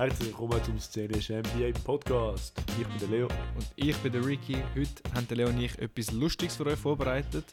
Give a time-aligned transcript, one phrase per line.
[0.00, 2.58] Herzlich willkommen zum Szenisch NBA Podcast.
[2.80, 3.26] Ich bin der Leo.
[3.54, 4.56] Und ich bin der Ricky.
[4.74, 7.44] Heute haben der Leo und ich etwas Lustiges für euch vorbereitet.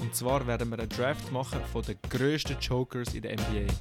[0.00, 3.72] Und zwar werden wir einen Draft machen von den grössten Jokers in der NBA.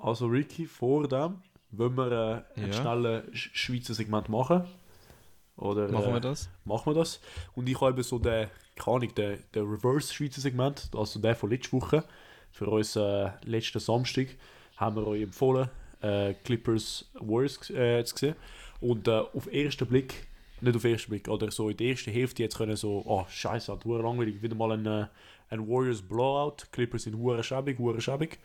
[0.00, 1.40] Also Ricky, vor dem
[1.70, 2.72] wollen wir äh, ein Ja.
[2.72, 4.64] schnelles Sch- Schweizer Segment machen.
[5.56, 6.50] Oder, Machen wir äh, das?
[6.64, 7.20] Machen wir das.
[7.54, 11.48] Und ich habe eben so den, keine Ahnung, den, den Reverse-Schweizer Segment, also der von
[11.50, 12.02] letzter Woche,
[12.54, 14.28] für uns äh, letzten Samstag,
[14.76, 15.68] haben wir euch empfohlen,
[16.00, 18.36] äh, Clippers Warriors äh, zu sehen.
[18.80, 20.28] Und äh, auf den ersten Blick,
[20.60, 23.26] nicht auf den ersten Blick, oder so in der ersten Hälfte jetzt können so, oh
[23.28, 25.06] scheiße, hat langweilig, wieder mal ein, äh,
[25.50, 28.38] ein Warriors Blowout, Clippers sind hure schäbig, hure schäbig.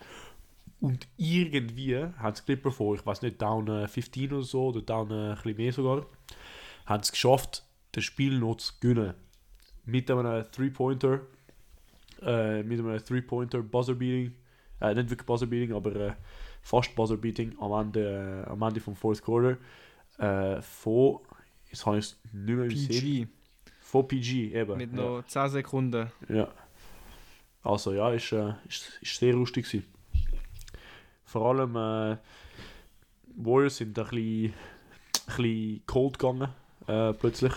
[0.81, 4.81] Und irgendwie haben die Clipper vor, ich weiß nicht, down äh, 15 oder so, oder
[4.81, 6.05] down äh, ein bisschen mehr sogar,
[6.87, 9.13] haben es geschafft, das Spiel noch zu gewinnen.
[9.85, 11.21] Mit einem Three-Pointer,
[12.21, 14.33] äh, mit einem Three-Pointer Buzzer-Beating,
[14.81, 16.13] äh, nicht wirklich Buzzer-Beating, aber äh,
[16.61, 19.57] fast Buzzer-Beating am Ende, am Ende vom Fourth Quarter
[20.61, 21.19] von,
[21.71, 23.27] jetzt habe ich es nicht mehr PG.
[23.79, 24.77] von PG eben.
[24.77, 24.97] Mit ja.
[24.97, 26.11] noch 10 Sekunden.
[26.27, 26.49] Ja.
[27.63, 28.33] Also ja, ist,
[28.67, 29.85] ist, ist sehr lustig gewesen.
[31.23, 32.17] Vor allem äh,
[33.35, 36.49] Warriors sind ein bisschen, ein bisschen cold gegangen
[36.87, 37.53] äh, plötzlich.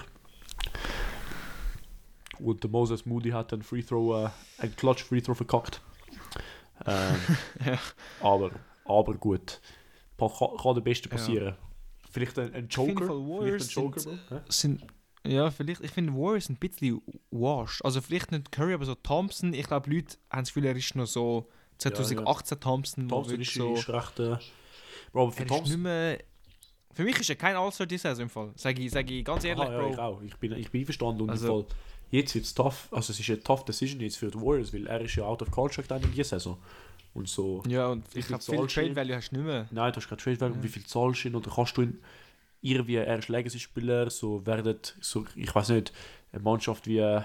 [2.43, 5.81] Und der Moses Moody hat einen Free Throw, äh, einen Clutch Free Throw verkackt.
[6.87, 7.17] Ähm,
[7.65, 7.79] Ja.
[8.21, 8.51] aber,
[8.85, 9.61] aber gut.
[10.19, 11.17] Kann, kann der Beste Ja.
[11.17, 11.57] passieren.
[12.11, 13.07] Vielleicht ein, ein Joker.
[13.43, 14.37] Vielleicht ein Joker, sind, Bro.
[14.37, 14.41] Hä?
[14.49, 14.87] sind
[15.25, 17.85] ja, vielleicht, ich finde Warriors ein bisschen washed.
[17.85, 19.55] Also vielleicht nicht Curry, aber so Thompson.
[19.55, 21.49] Ich glaube, Leute haben das Gefühl, er ist noch so
[21.79, 23.75] 2018 Thompson, Thompson ist, so...
[23.75, 24.19] ist recht.
[24.19, 24.37] Äh,
[25.13, 25.83] Bro, aber für Thompson.
[26.95, 28.51] Für mich ist er kein All-Star diese Saison im Fall.
[28.57, 29.91] Sag ich, sag ich ganz ehrlich, Aha, ja, Bro.
[29.93, 30.23] ich auch.
[30.23, 31.23] Ich bin, ich bin einverstanden.
[31.23, 31.77] Und Also- im Fall,
[32.13, 32.87] jetzt wird es tough.
[32.93, 35.43] Also es ist eine tough Decision jetzt für die Warriors, weil er ist ja out
[35.43, 36.57] of contract in dieser Saison.
[37.15, 38.67] Und so, Ja, und ich glaube, viel?
[38.69, 39.67] Trade Value hast du nicht mehr.
[39.71, 40.55] nein, du hast keine Trade Value.
[40.55, 41.35] Und wie viel zahlst du ihn?
[41.35, 41.99] Oder kannst du ihn
[42.63, 45.93] irgendwie, er ist Legacy-Spieler, so werden, so, ich weiß nicht,
[46.33, 47.21] eine Mannschaft wie,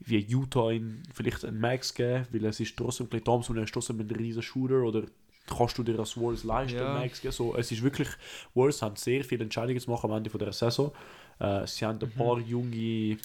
[0.00, 3.64] wie Utah ihn vielleicht einen Max geben, weil es ist trotzdem Clay Thompson und er
[3.64, 5.02] ist trotzdem ein riesen Shooter oder
[5.48, 6.94] kannst du dir als Warriors leisten, Ja.
[6.94, 7.32] Max geben.
[7.32, 8.08] So, es ist wirklich,
[8.54, 10.92] Warriors haben sehr viele Entscheidungen zu machen am Ende von der Saison.
[11.40, 12.18] Äh, sie haben ein Mhm.
[12.18, 13.16] paar junge,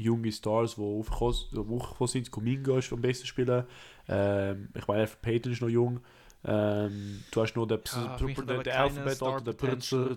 [0.00, 1.58] junge Stars, die aufgekommen die
[2.08, 2.30] sind.
[2.30, 3.64] Kuminga ist am besten spielen.
[4.08, 6.00] Ähm, ich meine, Payton ist noch jung.
[6.44, 8.16] Ähm, du hast noch den, Ja,
[8.62, 10.16] der keine Alphabet, Star Alter, der Potential.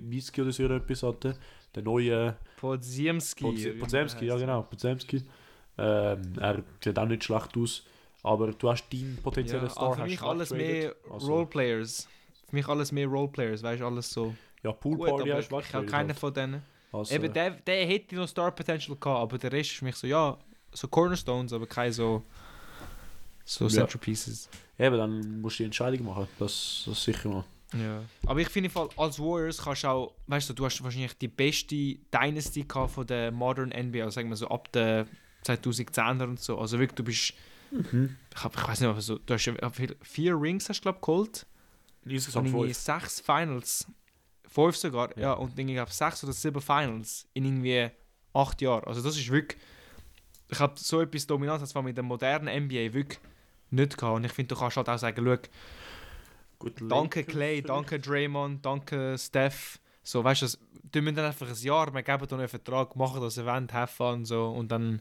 [0.00, 1.36] Miski oder so etwas hatte.
[1.74, 3.74] Der neue Podziemski.
[3.78, 5.22] Podzemski, ja genau, Podzemski.
[5.78, 7.84] Ähm, er sieht auch nicht schlecht aus.
[8.24, 9.94] Aber du hast deinen potenziellen Ja, Star.
[9.94, 10.94] für mich alles mehr.
[11.10, 12.08] Also- Roleplayers.
[12.48, 14.34] Für mich alles mehr Roleplayers, weißt du, alles so.
[14.62, 16.62] Ja, Pool Gut, Party aber hast du ich habe keinen von denen.
[16.92, 19.96] Also, Eben, der, der hätte noch Star Potential gehabt, aber der Rest ist für mich
[19.96, 20.36] so, ja,
[20.72, 22.22] so Cornerstones, aber keine so,
[23.44, 23.70] so Ja.
[23.70, 24.48] Centerpieces.
[24.78, 26.28] Eben, dann musst du die Entscheidung machen.
[26.38, 27.44] Das, das sicher mal.
[27.74, 28.02] Ja.
[28.26, 31.28] Aber ich finde, Fall, als Warriors kannst du auch, weißt du, du hast wahrscheinlich die
[31.28, 31.74] beste
[32.12, 35.06] Dynasty gehabt von der Modern NBA, also sagen wir so ab der
[35.46, 36.58] 2010er und so.
[36.58, 37.32] Also wirklich, du bist,
[37.70, 38.16] Mhm.
[38.36, 39.50] ich, hab, ich weiß nicht, aber so, du hast
[40.02, 41.46] vier Rings, hast du glaube geholt.
[42.04, 42.76] Insgesamt fünf.
[42.76, 43.86] sechs Finals.
[44.52, 45.22] Fünf sogar, ja.
[45.22, 45.32] Ja.
[45.34, 47.90] und irgendwie glaube sechs oder sieben Finals in irgendwie
[48.34, 48.84] acht Jahren.
[48.84, 49.58] Also das ist wirklich.
[50.48, 53.18] Ich habe so etwas Dominanz als mit der modernen NBA wirklich
[53.70, 54.16] nicht gehabt.
[54.16, 55.48] Und ich finde, du kannst halt auch sagen, schau,
[56.58, 57.68] Gut, danke Clay, vielleicht.
[57.70, 59.78] danke Draymond, danke Steph.
[60.02, 60.58] So, weißt du, das-
[60.94, 63.92] die müssen dann einfach ein Jahr, wir geben dir einen Vertrag, machen das Event, have
[63.94, 65.00] fun, so, und dann,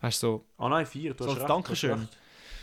[0.00, 1.12] weißt du, so, Ah nein, vier.
[1.14, 1.98] Du So hast recht, Dankeschön.
[1.98, 2.16] recht.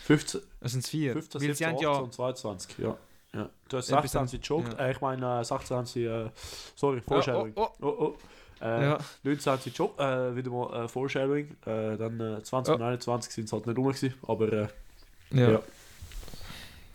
[0.06, 1.12] 15, es sind vier.
[1.14, 2.78] 15, Weil 17, sie haben 18 ja, und 22.
[2.78, 2.98] Ja.
[3.36, 3.50] Ja.
[3.70, 4.74] Du hast Etwas 16 haben- sie gejoked.
[4.74, 4.80] ja.
[4.88, 6.06] Äh, ich meine, äh, 16 haben sie.
[6.06, 6.30] Äh,
[6.76, 7.54] sorry, oh, Foreshadowing.
[7.56, 8.18] oh, Oh, oh.
[8.64, 10.00] Äh, ja, 19 haben sie gejoked.
[10.00, 11.50] Äh, wieder mal äh, Foreshadowing.
[11.66, 12.76] Äh, dann äh, 20 Oh.
[12.76, 13.88] und 21 sind es halt nicht rum.
[13.88, 14.68] Gewesen, aber äh,
[15.32, 15.52] ja.
[15.52, 15.62] Ja.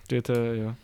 [0.09, 0.77] Dort, äh, ja.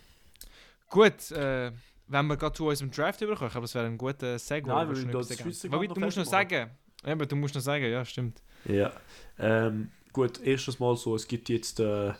[0.89, 1.71] Gut, äh,
[2.07, 4.73] wenn wir gerade zu unserem Draft überkommen, aber das wäre ein guter Segway.
[4.73, 5.29] Nein, weil du das?
[5.71, 6.69] Wobei, du musst noch sagen.
[7.05, 8.41] Eben, du musst noch sagen, ja, stimmt.
[8.65, 8.91] ja.
[9.39, 12.13] Ähm, gut, erstes Mal so, es gibt jetzt äh,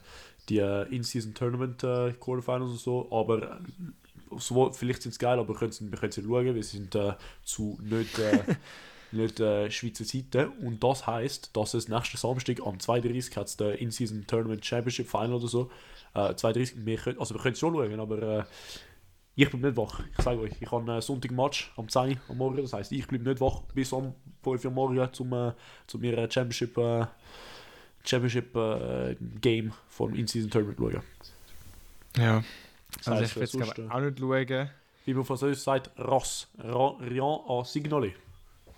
[0.49, 3.57] die äh, In-Season Tournament äh, Quarterfinals und so, aber äh,
[4.37, 7.13] so, vielleicht sind es geil, aber wir können sie können sie schauen, wir sind äh,
[7.43, 8.39] zu nicht, äh,
[9.11, 13.57] nicht äh, Schweizer Seite und das heisst, dass es nächsten Samstag am 32 hat es
[13.57, 15.69] der In-Season Tournament Championship Final oder so.
[16.13, 18.43] Äh, 32, wir können, also wir können es schon schauen, aber äh,
[19.35, 20.01] ich bin nicht wach.
[20.15, 23.07] Ich sage euch, ich habe einen Sonntag-Match am 10 Uhr am Morgen, das heisst, ich
[23.07, 24.13] bleibe nicht wach bis um
[24.43, 25.53] 5 Uhr morgen zum, äh,
[25.87, 26.77] zum mir Championship,
[28.05, 31.01] Championship äh, Game vom In-Season Tournament schauen.
[32.17, 32.43] Ja.
[32.97, 34.69] Das Also ich will es auch nicht schauen.
[35.05, 36.47] wie man Französisch sagt, Ras.
[36.59, 38.11] Ra- Rien à signaler.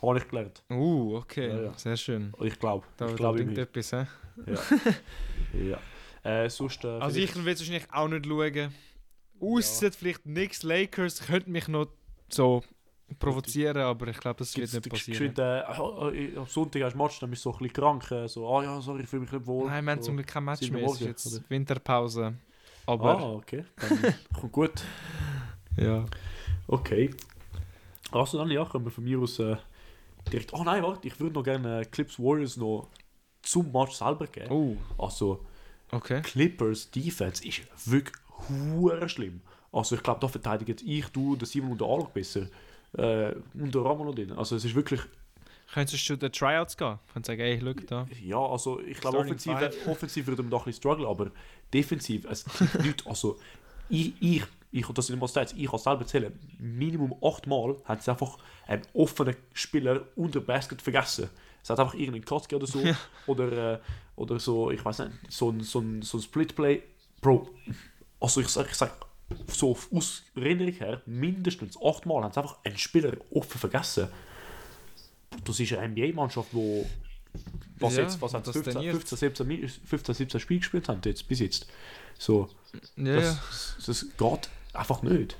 [0.01, 0.61] Habe ich gelernt.
[0.69, 1.73] Uh, okay, Ja, ja.
[1.77, 2.31] sehr schön.
[2.41, 2.85] Ich glaube.
[2.97, 4.05] Da, Ich glaube etwas, hä?
[5.53, 5.79] Ja.
[6.23, 8.73] Äh, sonst, äh, Also ich will es wahrscheinlich auch nicht schauen.
[9.39, 11.87] Ausser vielleicht Knicks Lakers könnte mich noch
[12.29, 12.63] so
[13.19, 15.33] provozieren, aber ich glaube, das wird nicht passieren.
[15.33, 18.11] geschwind, äh, ah, am Sonntag hast du Match, dann bist du so ein bisschen krank.
[18.11, 19.67] Äh, so, ah ja, sorry, ich fühle mich nicht wohl.
[19.67, 20.05] Nein, wir haben so.
[20.07, 20.85] zum Glück kein Match mehr.
[20.85, 21.43] Es ist jetzt oder?
[21.49, 22.33] Winterpause.
[22.87, 23.65] Aber Ah, okay.
[23.77, 24.71] Dann kommt gut.
[25.77, 26.05] ja.
[26.67, 27.11] Okay.
[28.11, 29.55] Also dann, ja, können wir von mir aus äh,
[30.31, 30.53] direkt...
[30.53, 32.89] Oh nein, warte, ich würde noch gerne äh, Clips Warriors noch
[33.41, 34.51] zum Match selber geben.
[34.51, 35.45] Oh, Also,
[35.91, 36.21] okay.
[36.21, 38.15] Clippers Defense ist wirklich
[39.07, 39.41] schlimm.
[39.71, 42.47] Also ich glaube, da verteidigen ich, du, der Simon und der Alok besser.
[42.97, 44.31] Äh, und der Ramon noch drin.
[44.33, 45.01] Also es ist wirklich...
[45.73, 46.99] Könntest du den Tryouts gehen?
[47.11, 48.07] Könntest sagen, ey, schau da.
[48.21, 49.57] Ja, also ich glaube, offensiv,
[49.87, 51.31] offensiv würde man da ein bisschen strugglen, aber
[51.73, 53.07] defensiv, es gibt nichts.
[53.07, 53.37] Also
[53.89, 57.99] ich, ich, ich, und das sind immer Stats, ich kann selber zählen, Minimum achtmal haben
[57.99, 58.37] sie einfach
[58.67, 61.29] einen offenen Spieler unter Basket vergessen.
[61.63, 62.83] Es hat einfach irgendeinen Katzke oder so,
[63.27, 63.79] oder, äh,
[64.15, 66.83] oder so, ich weiß nicht, so ein, so ein, so ein Splitplay.
[67.21, 67.49] Bro,
[68.19, 69.04] also ich sag, ich sag
[69.47, 74.07] so aus Erinnerung her, mindestens achtmal haben sie einfach einen Spieler offen vergessen.
[75.43, 76.85] Das ist eine NBA-Mannschaft, wo
[77.79, 78.95] was Ja, jetzt, was hat das 15, trainiert.
[78.95, 81.67] 15, 17, Mi- 15, 17 Spiele gespielt haben jetzt, bis jetzt.
[82.17, 82.49] So,
[82.95, 83.43] Ja, das, ja.
[83.49, 85.35] das, das geht einfach nicht.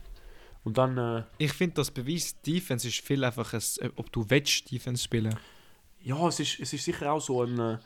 [0.66, 3.62] Und dann, äh, Ich finde, das Beweis, Defense ist viel einfach, ein,
[3.96, 5.38] ob du willst, Defense spielen.
[6.02, 7.78] ja, es ist, es ist sicher auch so ein äh,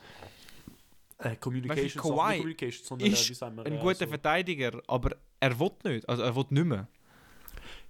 [1.20, 4.06] äh, Communication, Sache, Kawhi Communication, sondern äh, ist wie sagen wir, Ein äh, guter so,
[4.06, 6.08] Verteidiger, aber er will nicht.
[6.08, 6.88] Also er will nicht mehr.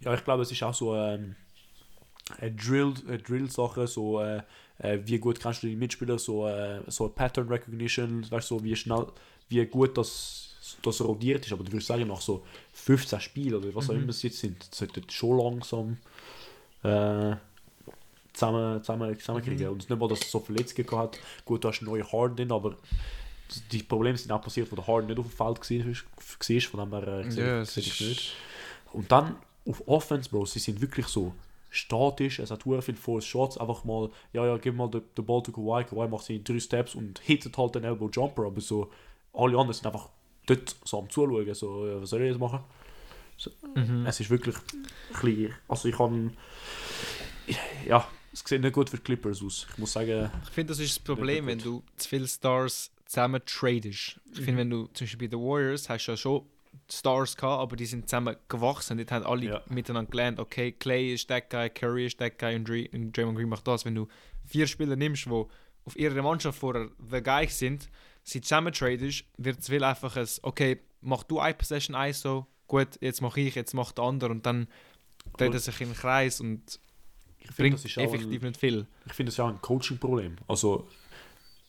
[0.01, 1.37] Ja, ich glaube, es ist auch so ähm,
[2.39, 4.43] eine Drill, eine Drill-Sache, so äh,
[4.79, 8.65] äh, wie gut kannst du die Mitspieler, so, äh, so Pattern Recognition, weißt du, so
[8.65, 9.07] wie schnell,
[9.49, 11.53] wie gut das, das rotiert ist.
[11.53, 14.03] Aber du würdest sagen, nach so 15 Spielen oder was auch Mhm.
[14.03, 15.99] immer es jetzt sind, sollte schon langsam
[16.83, 17.37] äh,
[18.33, 19.67] zusammen, zusammen, zusammenkriegen.
[19.67, 19.73] Mhm.
[19.73, 21.19] Und nicht mal, dass es so Verletzungen hat.
[21.45, 22.77] Gut, du hast neuen Harden aber
[23.73, 26.81] die Probleme sind auch passiert, wo der Harden nicht auf dem Feld war, war von
[26.81, 28.33] dem her äh, ich- nicht.
[28.93, 29.37] Und dann
[29.69, 31.35] auf Offense, Bro, sie sind wirklich so
[31.69, 35.25] statisch, es hat sehr viel Force Shots, einfach mal, ja, ja, gib mal den, den
[35.25, 38.47] Ball zu Kawhi, Kawhi macht sie in drei Steps und hittet halt den Elbow Jumper,
[38.47, 38.91] aber so,
[39.33, 40.09] alle anderen sind einfach
[40.47, 42.61] dort so am Zuschauen, so, ja, was soll ich jetzt machen?
[43.77, 44.05] Mhm.
[44.07, 44.83] Es ist wirklich ein
[45.23, 46.37] bisschen, also ich kann,
[47.87, 50.81] ja, es sieht nicht gut für die Clippers aus, ich muss sagen, Ich finde, das
[50.81, 54.21] ist das Problem, wenn du zu viele Stars zusammen tradest.
[54.33, 54.45] Ich Mhm.
[54.45, 56.43] finde, wenn du zum Beispiel bei den Warriors hast du ja schon
[56.89, 58.99] Stars gehabt, aber die sind zusammen gewachsen.
[58.99, 59.63] Dort haben alle Ja.
[59.69, 63.67] miteinander gelernt, okay, Clay ist der Guy, Curry ist der Guy und, Draymond Green macht
[63.67, 63.85] das.
[63.85, 64.07] Wenn du
[64.47, 67.89] vier Spieler nimmst, die auf ihrer Mannschaft vorher the Guy sind,
[68.23, 72.91] sie zusammen tradest, wird es viel einfach ein, okay, mach du eine Possession ISO, gut,
[73.01, 74.69] jetzt mache ich, jetzt macht der andere und dann
[75.37, 76.79] dreht er sich im Kreis und
[77.39, 78.87] ich bringt das ist effektiv ein, nicht viel.
[79.07, 80.37] ich finde das ist auch ein Coaching-Problem.
[80.47, 80.87] Also,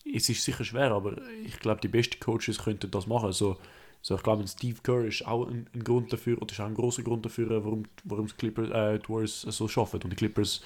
[0.04, 3.26] es ist sicher schwer, aber ich glaube, die besten Coaches könnten das machen.
[3.26, 3.58] Also,
[4.00, 6.74] so, ich glaube, Steve Kerr ist auch ein, ein Grund dafür, oder ist auch ein
[6.74, 10.02] großer Grund dafür, warum, warum die Clippers, äh, die Warriors so schaffen.
[10.02, 10.60] Und die Clippers,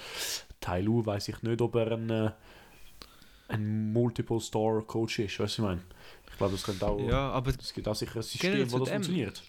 [0.60, 2.30] Tai Lu, weiß ich nicht, ob er ein, äh,
[3.48, 5.38] ein Multiple-Star-Coach ist.
[5.38, 5.82] Weißt du, ich meine?
[6.30, 6.98] Ich glaube, das könnte auch.
[7.08, 9.42] Ja, aber Es gibt auch sicher ein System, wo das dem- funktioniert.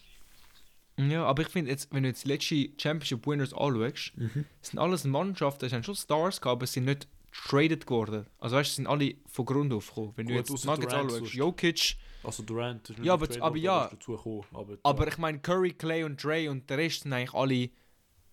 [1.00, 4.14] Ja, aber ich finde, jetzt, wenn du jetzt die letzten Championship Winners anschaust,
[4.62, 7.08] sind alles Mannschaften, die haben schon Stars gehabt, aber sie sind nicht
[7.46, 8.26] traded geworden.
[8.40, 10.14] Also weißt du, sind alle von Grund auf gekommen.
[10.16, 11.34] Wenn du Gut, jetzt ausser Nuggets anschaust.
[11.34, 13.88] Jokic, Also Durant ist Ja, aber- getradet aber ja.
[13.88, 17.70] gekommen, aber, aber ich meine Curry, Clay und Dre und der Rest sind eigentlich alle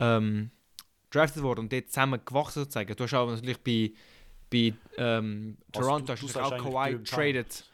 [0.01, 0.51] ähm,
[1.11, 2.97] drafted worden und dort zusammen gewachsen sozusagen.
[2.97, 3.93] Du hast auch natürlich bei,
[4.51, 7.65] bei ähm, Also Toronto du- hast du du auch Kawhi traded.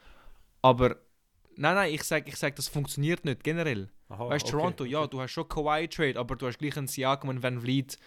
[0.61, 0.89] Aber
[1.55, 3.89] nein, nein, ich sage, ich sag, das funktioniert nicht generell.
[4.09, 5.09] Aha, Weißt du, okay, Toronto, ja, okay.
[5.11, 7.97] du hast schon Kawhi Trade, aber du hast gleich einen Siakam und Van Vliet,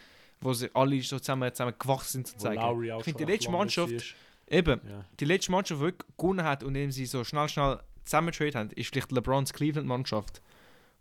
[0.45, 2.85] wo sie alle so zusammen, zusammen gewachsen sind sozusagen.
[2.99, 4.15] Ich finde, die letzte Mannschaft- ist.
[4.47, 5.05] Eben, Ja.
[5.19, 8.59] die letzte Mannschaft, die wirklich gewonnen hat und indem sie so schnell, schnell zusammen trade
[8.59, 10.43] haben, ist vielleicht LeBrons Cleveland-Mannschaft.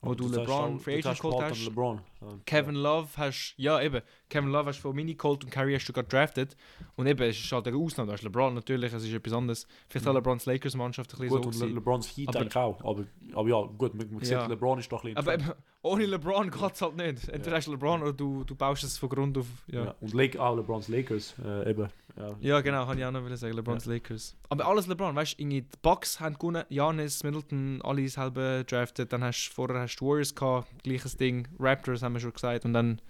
[0.01, 1.65] Wo du sagst LeBron Free du Agent geholt hast.
[1.65, 2.01] LeBron.
[2.45, 5.93] Kevin Love hast, ja eben, Kevin Love hast von Mini geholt und Curry hast du
[5.93, 6.55] gerade drafted.
[6.95, 9.67] Und eben, es ist halt eine Ausnahme, du hast LeBron natürlich, es ist etwas anderes.
[9.89, 10.17] Vielleicht auch Mhm.
[10.17, 11.75] LeBrons Lakers-Mannschaft ein bisschen Gut, so und Le.
[11.75, 12.83] LeBrons Heat Aber- auch.
[12.83, 13.03] Aber,
[13.33, 14.45] aber ja, gut, man, man sieht, Ja.
[14.45, 15.17] LeBron ist doch ein bisschen...
[15.17, 15.51] Aber eben,
[15.81, 17.27] ohne LeBron geht es halt nicht.
[17.29, 17.57] Entweder Ja.
[17.57, 19.47] hast du LeBron oder du, du baust es von Grund auf.
[19.67, 19.85] ja.
[19.85, 21.89] Ja, Und Lake, auch LeBrons Lakers, äh, eben.
[22.15, 22.29] Ja.
[22.41, 24.35] ja genau, kann ich auch noch wollen sagen, LeBrons Lakers.
[24.49, 29.11] Aber alles LeBron, weißt du, die Bucks haben gewonnen, Giannis, Middleton, alle selber drafted.
[29.11, 32.65] Dann hast du vorher hast du Warriors gehabt, gleiches Ding, Raptors haben wir schon gesagt.
[32.65, 33.01] Und dann,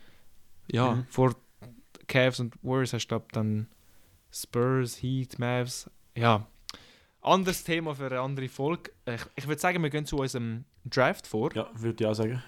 [0.71, 1.05] ja, Mhm.
[1.09, 1.35] vor
[2.07, 3.67] Cavs und Warriors hast du, glaube dann
[4.31, 5.89] Spurs, Heat, Mavs.
[6.15, 6.47] Ja,
[7.21, 8.91] anderes Thema für eine andere Folge.
[9.05, 11.53] Ich, ich würde sagen, wir gehen zu unserem Draft vor.
[11.55, 12.43] ja, würde ich auch sagen.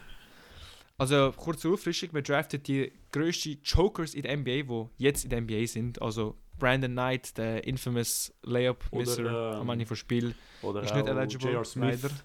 [0.98, 4.62] Also kurze Auffrischung, wir draften die grössten Jokers in der NBA,
[4.98, 6.02] die jetzt in der NBA sind.
[6.02, 10.36] Also Brandon Knight, der infamous Layup-Misser Oder, ähm, am Ende vom Spiel.
[10.62, 11.66] Oder Ist nicht eligible, J.R.
[11.66, 12.16] Smith leider.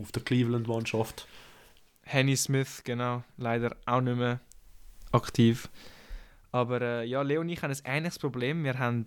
[0.00, 1.26] auf der Cleveland-Mannschaft.
[2.12, 4.40] Henny Smith, genau, leider auch nicht mehr
[5.12, 5.68] aktiv.
[6.52, 8.64] Aber äh, ja, Leo und ich haben ein ähnliches Problem.
[8.64, 9.06] Wir haben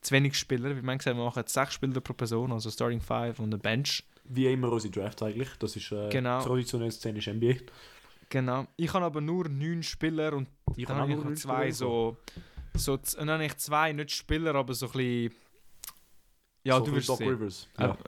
[0.00, 0.74] zu wenig Spieler.
[0.74, 4.04] Wie man gesagt, wir machen sechs Spieler pro Person, also Starting Five und eine Bench.
[4.24, 5.50] Wie immer unsere Draft eigentlich.
[5.58, 6.40] Das ist äh, Genau.
[6.42, 7.56] traditionell szenisch NBA.
[8.30, 8.66] Genau.
[8.76, 12.16] Ich habe aber nur neun Spieler und Ich dann habe ich nur noch zwei so,
[12.74, 15.34] so und dann habe ich zwei, nicht Spieler, aber so ein bisschen.
[16.62, 17.28] Ja, so du wirst sehen.
[17.28, 17.68] Rivers.
[17.78, 17.98] Ja,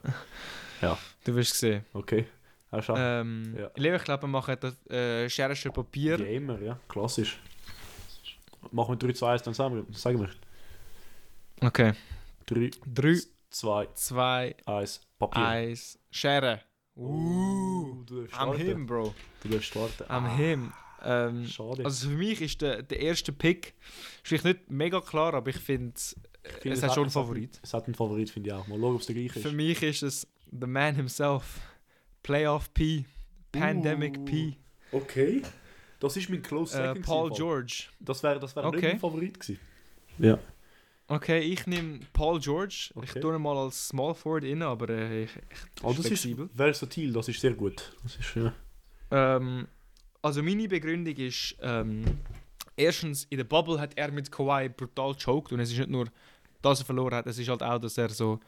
[0.81, 0.97] Ja.
[1.23, 1.85] Du wirst sehen.
[1.93, 2.25] okay.
[2.73, 2.93] Hast du.
[2.97, 3.71] Ähm, Ja.
[3.75, 6.19] Leo, ich glaube, wir machen das äh, Schere, Papier.
[6.19, 6.79] Wie immer, ja.
[6.89, 7.39] Klassisch.
[8.71, 9.85] Machen wir 3, 2, 1, dann sagen wir.
[9.95, 10.29] Sagen wir.
[11.61, 11.93] Okay.
[12.47, 13.17] 3, 3,
[13.49, 15.45] 2, 2, 1, Papier.
[15.47, 16.61] 1, Schere.
[16.95, 18.55] Uh, du darfst am.
[18.57, 19.13] Him, Bro.
[19.41, 20.03] Du darfst starten.
[20.07, 20.73] Am Ah, Him.
[21.05, 21.83] Ähm, Schade.
[21.83, 23.73] also für mich ist der, der erste Pick
[24.23, 25.93] ist vielleicht nicht mega klar, aber ich finde,
[26.43, 27.59] Ich finde, es hat schon einen es Favorit.
[27.61, 28.65] Es hat einen Favorit, finde ich auch.
[28.67, 29.45] Mal schauen, ob es der gleiche ist.
[29.45, 31.59] Für mich ist es the man himself.
[32.23, 33.05] Playoff P.
[33.51, 34.57] Pandemic Uh, P.
[34.91, 35.41] Okay.
[35.99, 37.05] Das ist mein Close Äh, Second.
[37.05, 37.83] Paul gewesen, George.
[37.99, 38.87] Das wäre das wär nicht Okay.
[38.89, 39.59] mein Favorit gewesen.
[40.19, 40.39] Ja.
[41.07, 42.89] Okay, ich nehme Paul George.
[42.95, 43.19] Ich Okay.
[43.19, 46.45] tue ihn mal als Small Forward rein, aber äh, ich, ich, Oh, das flexibel.
[46.45, 47.93] ist versatil, das ist sehr gut.
[48.03, 48.53] Das ist, ja.
[49.11, 49.67] Ähm,
[50.21, 52.05] also meine Begründung ist, ähm,
[52.77, 56.07] erstens, in der Bubble hat er mit Kawhi brutal choked und es ist nicht nur,
[56.61, 58.39] dass er verloren hat, es ist halt auch, dass er so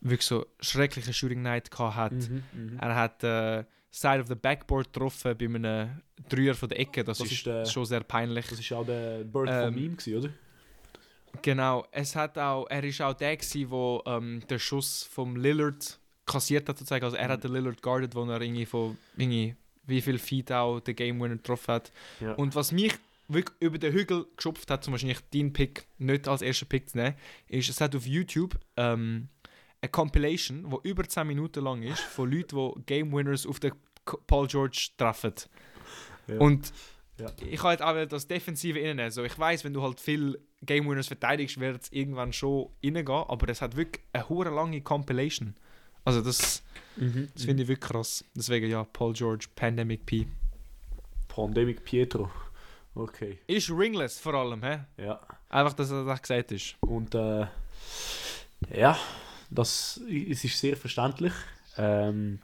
[0.00, 2.12] wirklich so schreckliche Shooting Night gehabt.
[2.14, 2.78] Mhm, mhm.
[2.80, 7.18] Er hat äh, Side of the Backboard getroffen bei einem Dreier von der Ecke, das,
[7.18, 8.46] Das ist, der- schon sehr peinlich.
[8.48, 10.30] Das ist auch der Bird Ähm, von Meme, gewesen, oder?
[11.42, 15.98] Genau, es hat auch, er ist auch der gewesen, wo ähm, den Schuss vom Lillard
[16.26, 17.04] kassiert hat sozusagen.
[17.04, 19.54] Also er hat den Lillard guarded, wo er irgendwie von irgendwie,
[19.86, 21.92] wie viel Feet auch den Game Winner getroffen hat.
[22.20, 22.32] Ja.
[22.34, 22.94] Und was mich
[23.28, 26.96] wirklich über den Hügel geschupft hat, zum wahrscheinlich deinen Pick nicht als ersten Pick zu
[26.98, 27.14] nehmen,
[27.46, 29.28] ist, es hat auf YouTube ähm,
[29.80, 33.72] eine Compilation, die über 10 Minuten lang ist, von Leuten, die Game Winners auf den
[34.26, 35.34] Paul George treffen.
[36.26, 36.38] Ja.
[36.38, 36.72] Und
[37.18, 37.26] Ja.
[37.50, 39.00] ich habe halt auch das Defensive innen.
[39.00, 43.08] Also ich weiß, wenn du halt viel Game Winners verteidigst, wird es irgendwann schon reingehen,
[43.08, 45.54] aber es hat wirklich eine hohe lange Compilation.
[46.04, 46.62] Also das,
[46.96, 47.28] Mhm.
[47.34, 48.24] das finde ich wirklich krass.
[48.34, 50.26] Deswegen ja, Paul George, Pandemic P.
[51.28, 52.30] Pandemic Pietro.
[52.94, 53.38] Okay.
[53.46, 54.80] Ist ringless vor allem, hä?
[54.96, 55.20] Ja.
[55.48, 56.76] Einfach, dass er das gesagt ist.
[56.80, 57.46] Und äh,
[58.74, 58.98] ja,
[59.50, 61.32] das es ist sehr verständlich.
[61.76, 62.40] Ähm,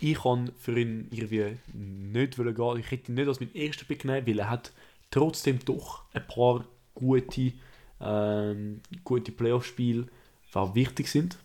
[0.00, 2.78] ich kann für ihn irgendwie nicht wollen gehen.
[2.78, 4.72] Ich hätte ihn nicht als mein erster Pick genommen, weil er hat
[5.10, 7.52] trotzdem doch ein paar gute,
[8.00, 10.06] ähm, gute Playoff-Spiele,
[10.54, 11.38] die wichtig sind.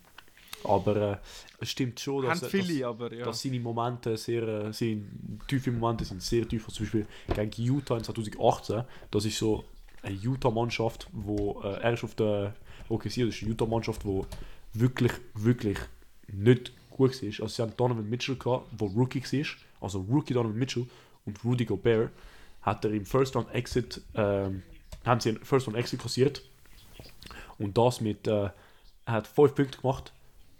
[0.64, 1.18] Aber äh,
[1.62, 3.24] es stimmt schon, dass, Haben dass, viele, aber ja.
[3.24, 5.04] dass seine Momente sehr, äh, seine
[5.48, 6.66] tiefe Momente sind sehr tief.
[6.66, 9.64] Also zum Beispiel gegen Utah in 2018, das ist so
[10.02, 12.56] eine Utah-Mannschaft, wo äh, er ist auf der
[12.90, 14.26] OKC, das ist eine Utah-Mannschaft, wo
[14.74, 15.78] wirklich, wirklich
[16.28, 17.28] nicht gut war.
[17.28, 19.48] Also sie haben Donovan Mitchell wo Rookie war,
[19.82, 20.86] also Rookie Donovan Mitchell
[21.26, 22.12] und Rudy Gobert
[22.62, 24.64] hat er im First Round Exit, ähm,
[25.06, 26.42] haben sie einen First Round Exit kassiert
[27.58, 28.50] und das mit, äh,
[29.06, 30.12] er hat 5 Punkte gemacht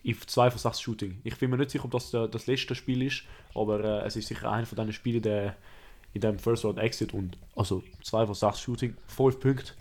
[0.08, 1.22] auf 2 von 6 Shooting.
[1.24, 3.24] Ich bin mir nicht sicher, ob das äh, das letzte Spiel ist,
[3.54, 5.56] aber äh, es ist sicher einer von diesen Spielen, der
[6.14, 9.74] in dem First Round Exit und also 2 von 6 Shooting, 5 Punkte.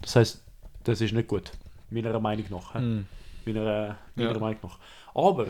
[0.00, 0.42] Das heißt,
[0.84, 1.50] das ist nicht gut,
[1.90, 2.74] meiner Meinung nach.
[2.74, 2.78] hä?
[3.46, 4.38] Meiner, meiner Ja.
[4.38, 4.78] Meinung nach.
[5.14, 5.46] Aber,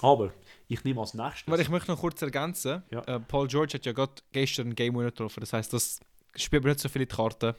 [0.00, 0.32] aber,
[0.68, 1.46] ich nehme als nächstes.
[1.46, 2.82] Aber ich möchte noch kurz ergänzen.
[2.90, 3.02] Ja.
[3.02, 5.40] Äh, Paul George hat ja gerade gestern einen Game Winner getroffen.
[5.40, 6.00] Das heißt, das
[6.34, 7.54] spielt mir nicht so viele Karten.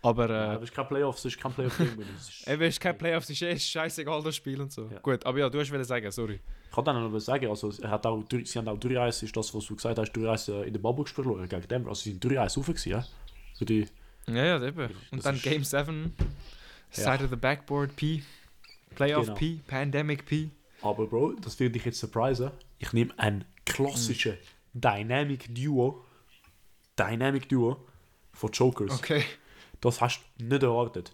[0.00, 1.98] Aber ja, äh, das ist kein Playoffs, das ist kein Playoff-Game.
[2.16, 4.88] ist- eben ist kein Playoffs, ist eh scheißegal das Spiel und so.
[4.92, 5.00] Ja.
[5.00, 6.38] Gut, aber ja, du hast wollen sagen, sorry.
[6.68, 9.52] Ich kann dann noch sagen, also er hat auch, sie haben auch 3-1, ist das,
[9.52, 11.88] was du gesagt hast, 3-1 äh, in der Bubble verloren gegen Denver.
[11.88, 13.04] Also sie sind 3-1 rauf gewesen, ja?
[13.56, 13.88] Für die,
[14.28, 14.88] Ja, ja, eben.
[15.10, 16.14] Und dann ist- Game 7,
[16.94, 17.02] Ja.
[17.16, 18.22] Side of the Backboard P,
[18.94, 19.38] Playoff Genau.
[19.38, 20.50] P, Pandemic P.
[20.82, 22.50] aber Bro, das würde dich jetzt surprisen.
[22.78, 24.36] Ich nehme ein klassisches
[24.74, 26.04] Dynamic Duo,
[26.98, 27.76] Dynamic Duo
[28.32, 28.92] von Jokers.
[28.98, 29.24] Okay.
[29.80, 31.12] Das hast du nicht erwartet.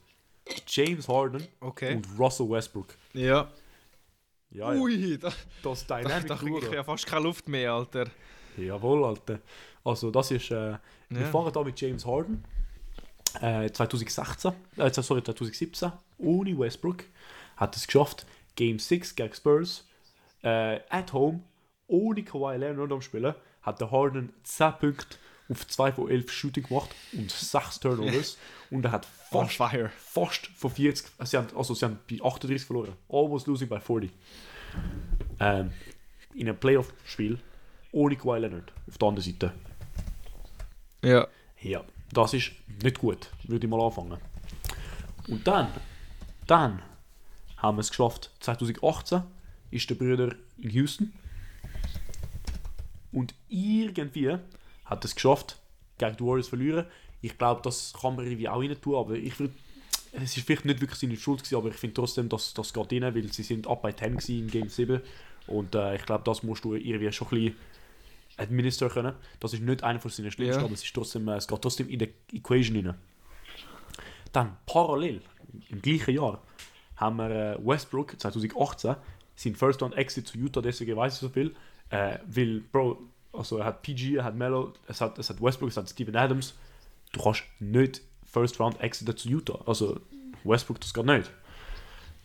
[0.67, 1.95] James Harden Okay.
[1.97, 2.89] und Russell Westbrook.
[3.15, 3.51] Ja.
[4.51, 4.81] Ja, ja.
[4.81, 6.55] Ui, da, Das da, Dynamic da Duo.
[6.59, 8.07] kriege ich ja fast keine Luft mehr, Alter.
[8.57, 9.41] Jawohl, Alter.
[9.85, 10.79] Also das ist, äh,
[11.09, 11.27] wir Ja.
[11.29, 12.45] fahren da mit James Harden.
[13.41, 17.05] Äh, 2016, äh, sorry, 2017, ohne Westbrook,
[17.57, 19.89] hat es geschafft, Game 6 gegen Spurs,
[20.43, 21.43] äh, at home,
[21.87, 25.17] ohne Kawhi Leonard am Spielen, hat der Harden 10 Punkte
[25.49, 28.39] auf 2 von 11 Shooting gemacht und 6 Turnovers.
[28.71, 29.57] und er hat fast,
[29.97, 32.95] fast von 40, äh, sie haben, also sie haben bei 38 verloren.
[33.09, 34.11] Almost losing by 40.
[35.41, 35.73] Ähm,
[36.35, 37.39] in einem Playoff-Spiel
[37.93, 39.53] ohne Kawhi Leonard auf der anderen Seite.
[41.03, 41.29] Ja.
[41.61, 44.19] Ja, das ist nicht gut, würde ich mal anfangen.
[45.29, 45.69] Und dann,
[46.47, 46.83] dann
[47.65, 49.23] haben wir es geschafft, 2018
[49.71, 51.13] ist der Bruder in Houston.
[53.13, 54.37] Und irgendwie
[54.85, 55.59] hat es geschafft,
[55.99, 56.87] gegen die Warriors zu verlieren.
[57.23, 59.55] Ich glaube, das kann man irgendwie auch rein tun, aber ich würde
[60.17, 62.93] es ist vielleicht nicht wirklich seine Schuld gewesen, aber ich finde trotzdem, dass das geht
[62.93, 65.01] rein, weil sie sind ab bei 10 gewesen in Game 7
[65.49, 67.57] und äh, ich glaube, das musst du irgendwie schon ein bisschen
[68.37, 69.15] administrieren können.
[69.41, 70.65] Das ist nicht einer von seinen schlimmsten, Ja.
[70.65, 72.95] aber es, ist trotzdem, äh, es geht trotzdem in die Equation rein.
[74.33, 75.21] Dann, parallel,
[75.69, 76.41] im gleichen Jahr,
[76.97, 78.97] haben wir äh, Westbrook 2018,
[79.37, 81.55] sein First Round Exit zu Utah, deswegen weiß ich so viel,
[81.91, 85.71] äh, weil, Bro, also er hat PG, er hat Melo, es hat, es hat Westbrook,
[85.71, 86.55] es hat Steven Adams,
[87.13, 90.01] du kannst nicht First Round Exit zu Utah, also
[90.45, 91.31] Westbrook, das geht nicht.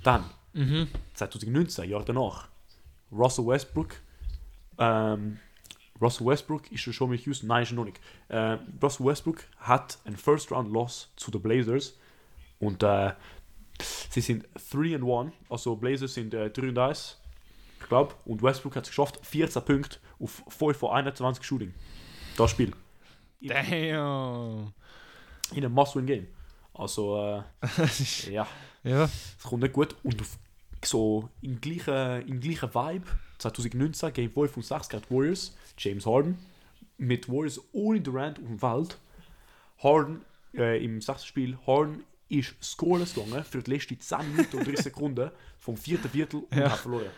[0.04, 0.88] Dann, Mhm.
[1.14, 2.48] 2019, Jahr danach,
[3.12, 3.96] Russell Westbrook.
[4.78, 5.40] Ähm,
[6.02, 7.48] Russell Westbrook ist er schon mit Houston?
[7.48, 8.00] Nein, ist er noch nicht.
[8.30, 11.98] Äh, Russell Westbrook hat einen First Round Loss zu den Blazers
[12.60, 13.12] und äh,
[14.10, 17.18] sie sind 3 and 1, also Blazers sind äh, 3 und 1,
[17.82, 21.74] ich glaube, und Westbrook hat es geschafft, 14 Punkte auf 5 von 21 Shooting.
[22.38, 22.74] Das Spiel.
[23.40, 24.74] In, Damn.
[25.54, 26.28] in einem Must-Win-Game.
[26.74, 27.44] Also, äh,
[28.32, 28.48] ja.
[28.84, 29.04] ja.
[29.06, 29.96] Es kommt nicht gut.
[30.04, 30.38] Und auf,
[30.84, 33.06] so im gleichen, im gleichen Vibe,
[33.40, 36.38] 2019, Game 5 und 6 gegen Warriors, James Harden,
[36.98, 38.98] mit Warriors ohne Durant auf dem Feld.
[39.82, 44.68] Harden äh, im sechsten Spiel, Harden ist scoreless gegangen für die letzten 10 Minuten und
[44.68, 46.70] 30 Sekunden vom vierten Viertel und Ja.
[46.72, 47.12] hat verloren.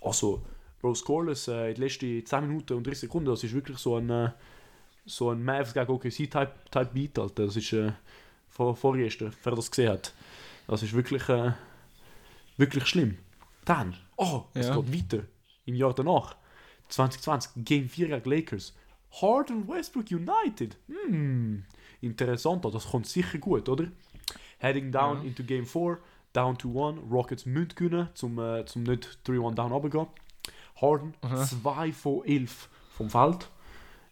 [0.00, 0.42] Also,
[0.80, 3.96] Bro, scoreless äh, in den letzten 10 Minuten und 30 Sekunden, das ist wirklich so
[3.96, 4.30] ein, äh,
[5.06, 7.46] so ein Mavs gegen OKC-Type Type Beat, Alter.
[7.46, 7.92] Das ist äh,
[8.48, 10.12] vor, vorgestern, wer das gesehen hat.
[10.66, 11.52] Das ist wirklich, äh,
[12.56, 13.18] wirklich schlimm.
[13.64, 14.80] Dann, oh, es Ja.
[14.80, 15.24] geht weiter.
[15.64, 16.36] Im Jahr danach,
[16.88, 18.74] 2020, Game 4 gegen Lakers.
[19.20, 20.76] Harden Westbrook United.
[20.86, 21.64] Hm,
[22.02, 23.88] interessant, das kommt sicher gut, oder?
[24.58, 25.98] Heading down into Game 4,
[26.32, 27.00] down to 1.
[27.10, 30.08] Rockets müssen gewinnen, zum, äh, zum nicht 3-1 down runtergehen.
[30.80, 31.44] Harden, Aha.
[31.44, 33.48] 2 von 11 vom Feld.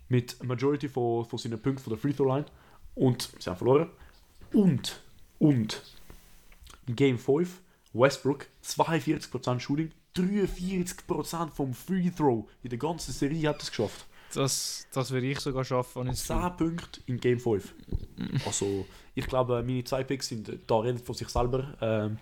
[0.08, 2.46] Mit Majority von, von seinen Punkten von der Free Throw Line.
[2.94, 3.90] Und sie haben verloren.
[4.52, 5.00] Und,
[5.38, 5.82] und,
[6.86, 7.60] Game 5,
[7.92, 12.48] Westbrook, 42% Shooting, 43% vom Free Throw.
[12.62, 14.06] In der ganzen Serie hat es geschafft.
[14.36, 16.04] Das, das würde ich sogar schaffen.
[16.06, 17.74] wenn ich 10 Punkte in Game 5.
[18.44, 21.74] Also, ich glaube, meine zwei Picks sind äh, da reden von sich selber.
[21.80, 22.18] Ähm,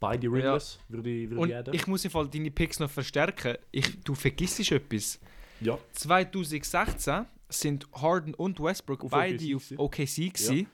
[0.00, 1.74] beide Ringless, würde ich, würde Und ich adden.
[1.74, 3.56] ich muss im Fall deine Picks noch verstärken.
[3.72, 5.18] Ich, du vergisst etwas.
[5.60, 9.72] Ja, 2016 sind Harden und Westbrook Auf beide OKC auf.
[9.78, 10.66] OKC gewesen.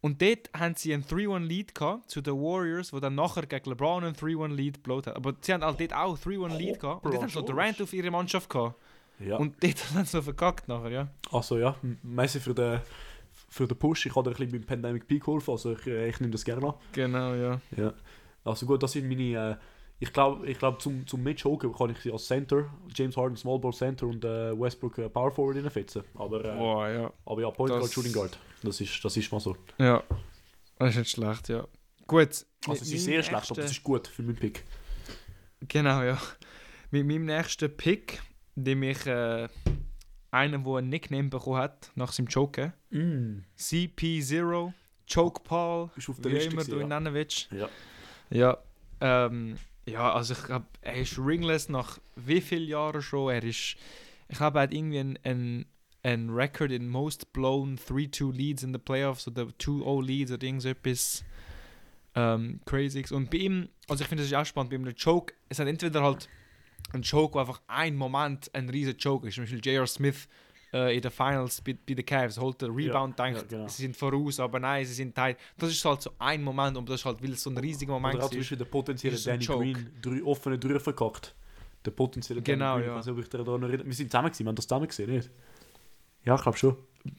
[0.00, 4.02] Und dort haben sie einen 3-1-Lead gehabt zu den Warriors, wo dann nachher gegen LeBron
[4.02, 5.14] einen 3-1-Lead geblowt hat.
[5.14, 7.04] Aber sie haben halt dort auch einen 3-1-Lead Oh, gehabt.
[7.04, 8.74] Und dort haben sie noch Durant auf ihre Mannschaft gehabt.
[9.26, 9.36] Ja.
[9.36, 11.08] Und dort haben sie noch verkackt nachher, ja.
[11.30, 12.80] Also ja, m- merci für den,
[13.48, 14.06] für den Push.
[14.06, 16.44] Ich habe dir ein bisschen beim Pandemic Peak geholfen, also ich, äh, ich nehme das
[16.44, 16.74] gerne an.
[16.92, 17.60] Genau, ja.
[17.76, 17.92] Ja.
[18.44, 19.52] Also gut, das sind meine...
[19.52, 19.56] Äh,
[20.00, 23.60] ich glaube, ich glaub, zum, zum Mitchoken kann ich sie als Center, James Harden Small
[23.60, 26.02] Ball Center und äh, Westbrook äh, Power Forward reinfetzen.
[26.16, 27.12] Aber, äh, Boah, ja.
[27.24, 28.36] aber ja, Point Guard, Shooting Guard.
[28.64, 29.56] Das ist, das ist mal so.
[29.78, 30.02] Ja.
[30.76, 31.68] Das ist nicht schlecht, ja.
[32.08, 32.44] Gut.
[32.66, 34.64] Also es ist sehr schlecht, aber das ist gut für meinen Pick.
[35.68, 36.18] Genau, ja.
[36.90, 38.20] Mit meinem nächsten Pick,
[38.54, 39.48] dem ich äh,
[40.30, 42.72] einen, der einen Nickname bekommen hat, nach seinem Joken.
[42.90, 43.44] Mm.
[43.58, 44.72] CP0,
[45.12, 47.00] Choke Paul, wie Liste immer du ihn ja.
[47.00, 47.48] nennen willst.
[47.50, 47.68] Ja.
[48.30, 48.58] Ja,
[49.00, 53.30] ähm, ja, also ich glaube, er ist ringless nach wie vielen Jahren schon.
[53.30, 53.76] Er ist,
[54.28, 55.66] ich glaube, er hat irgendwie ein, ein,
[56.02, 60.62] ein Record in most blown 3-2 Leads in the Playoffs oder 2-0 Leads oder irgend
[60.62, 61.24] so etwas
[62.14, 63.12] ähm, Crazyes.
[63.12, 65.58] Und bei ihm, also ich finde das ist auch spannend, bei ihm der Choke, es
[65.58, 66.28] hat entweder halt
[66.94, 69.34] ein Choke, wo einfach ein Moment ein riesen Choke ist.
[69.34, 69.86] Zum Beispiel J.R.
[69.86, 70.28] Smith
[70.72, 73.68] äh, in den Finals bei, bei den Cavs holt den Rebound, Ja, denkt, ja, genau.
[73.68, 75.36] sie sind voraus, aber nein, sie sind tight.
[75.58, 77.92] Das ist halt so ein Moment und das ist halt, weil es so ein riesiger
[77.92, 78.30] Moment Oder ist.
[78.30, 79.72] zum Beispiel der potenzielle ist so ein Danny.
[79.74, 81.34] Green, drei offene Dürre verkackt.
[81.84, 82.92] Der potenzielle Genau, Danny Green, ja.
[82.94, 83.86] ich weiß nicht, ob ich dich daran erinnere.
[83.86, 85.30] Wir sind zusammen gewesen, wir haben das zusammen gesehen, nicht?
[86.24, 86.76] Ja, ich glaube schon.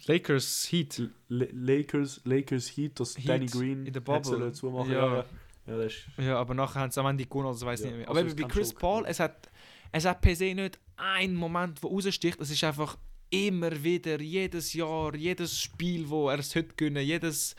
[0.07, 0.99] Lakers Heat.
[1.29, 4.51] L Lakers, Lakers Heat, das Heat Danny Green in der Bubble.
[4.53, 4.91] zumachen.
[4.91, 5.05] Ja.
[5.05, 5.25] Ja, ja.
[5.67, 7.97] ja das ist, Ja, aber nachher haben sie am Ende gewonnen, also weiß Ja, nicht
[7.97, 8.07] mehr.
[8.07, 9.49] also Aber eben bei Chris Paul, es hat,
[9.93, 12.39] es hat per se nicht einen Moment, der raussticht.
[12.41, 12.97] Es ist einfach
[13.29, 17.55] immer wieder, jedes Jahr, jedes Spiel, wo er es heute gewinnen, jedes,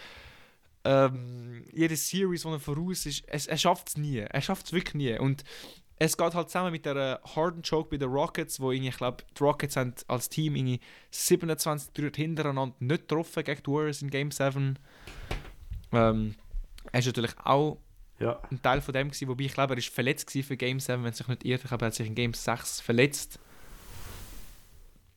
[0.84, 4.18] ähm, jede Series, wo er voraus ist, es, er schafft es nie.
[4.18, 5.18] Er schafft es wirklich nie.
[5.18, 5.44] Und
[5.96, 9.42] es geht halt zusammen mit der Harden Choke bei den Rockets, wo ich glaube, die
[9.42, 10.80] Rockets haben als Team irgendwie
[11.12, 14.76] 27 Dreier hintereinander nicht getroffen gegen die Warriors in Game 7.
[15.92, 16.34] Ähm,
[16.90, 17.78] er ist natürlich auch
[18.18, 18.40] ja.
[18.50, 21.10] ein Teil von dem gewesen, wobei ich glaube, er ist verletzt für Game 7, wenn
[21.10, 21.62] es sich nicht irrt.
[21.62, 23.38] Ich glaube, er hat sich in Game 6 verletzt.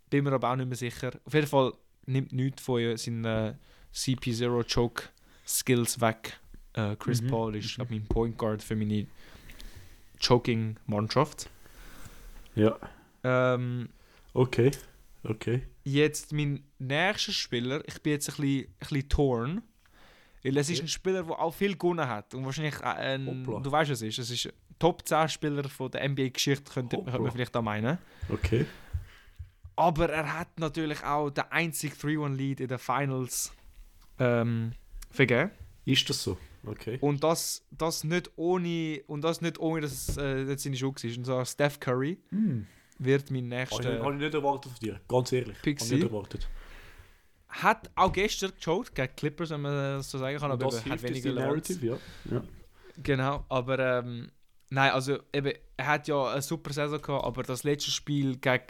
[0.10, 1.12] Bin mir aber auch nicht mehr sicher.
[1.26, 1.74] Auf jeden Fall
[2.06, 3.54] nimmt nichts von seinen äh,
[3.94, 5.04] CP0 Choke
[5.46, 6.40] Skills weg.
[6.74, 7.86] Äh, Chris Mhm, Paul ist mhm.
[7.90, 9.08] mein Point Guard für meine
[10.20, 11.50] Choking-Mannschaft.
[12.56, 12.78] Ja.
[13.24, 13.90] Ähm,
[14.34, 14.72] Okay.
[15.24, 15.64] Okay.
[15.84, 19.62] jetzt mein nächster Spieler, ich bin jetzt ein bisschen, ein bisschen torn.
[20.44, 22.34] Weil es ist ein Spieler, der auch viel gewonnen hat.
[22.34, 24.20] Und wahrscheinlich, äh, ein, du weißt, was es ist.
[24.20, 27.98] Es ist ein Top 10 Spieler von der NBA-Geschichte, könnte, könnte man vielleicht auch meinen.
[28.30, 28.66] Okay.
[29.76, 33.52] Aber er hat natürlich auch den einzigen 3-1-Lead in den Finals
[34.20, 34.72] ähm,
[35.12, 35.52] vergeben.
[35.86, 36.38] Ist das so?
[36.66, 36.98] Okay.
[37.02, 41.04] Und das, das nicht ohne, und das nicht ohne, dass es äh, nicht seine Schuld
[41.04, 41.18] war.
[41.18, 42.66] Und zwar Steph Curry Hm.
[43.00, 44.04] wird mein Habe ich, nächster.
[44.04, 45.00] hab ich nicht erwartet von dir.
[45.08, 45.62] Ganz ehrlich.
[45.62, 46.50] Pick Habe ich nicht erwartet.
[47.50, 50.92] Hat auch gestern gejoked gegen Clippers, wenn man das so sagen kann, aber das eben
[50.92, 51.34] hat weniger.
[51.34, 51.98] Narrative, ja.
[52.32, 52.44] ja.
[53.02, 54.32] Genau, aber ähm,
[54.70, 58.66] nein, also eben, er hat ja eine super Saison gehabt, aber das letzte Spiel gegen,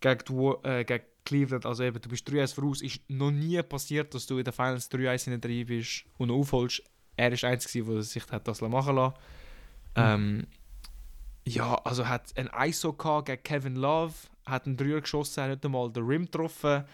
[0.00, 4.14] gegen, die, äh, gegen Cleveland, also eben, du bist 3-1 voraus, ist noch nie passiert,
[4.14, 6.82] dass du in den Finals 3-1 in drin bist und aufholst.
[7.16, 9.14] Er ist der Einzige, der sich hat das machen lassen.
[9.94, 10.46] Ähm,
[11.46, 14.14] ja, also hat ein ISO gehabt gegen Kevin Love,
[14.46, 16.84] hat einen Dreier geschossen, hat nicht einmal den Rim getroffen,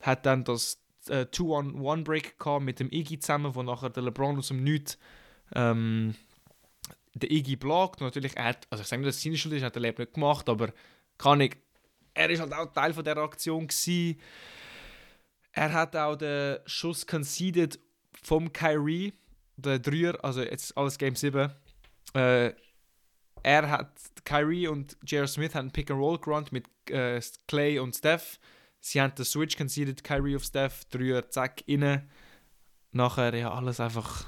[0.00, 0.78] hat dann das
[1.08, 4.98] äh, 2-on-1-Break gehabt mit dem Iggy zusammen, wo nachher der LeBron aus dem Nichts
[5.54, 6.14] ähm,
[7.14, 8.00] der Iggy blockt.
[8.00, 10.02] Natürlich, er hat, also ich sage nicht, dass es seine Schuld ist, hat er Leben
[10.02, 10.72] nicht gemacht, aber
[11.18, 11.56] kann ich,
[12.14, 14.20] er ist halt auch Teil von der Aktion gewesen.
[15.52, 17.78] Er hat auch den Schuss conceded
[18.22, 19.14] vom Kyrie,
[19.56, 21.50] der Dreier, also jetzt alles Game 7.
[22.14, 22.52] Äh,
[23.42, 23.90] er hat,
[24.24, 25.26] Kyrie und J.R.
[25.28, 28.38] Smith haben Pick and Roll gerannt mit äh, Clay und Steph.
[28.88, 32.08] Sie haben den Switch conceded, Kyrie auf Steph, Dreier, zack, innen.
[32.92, 34.26] Nachher ja alles einfach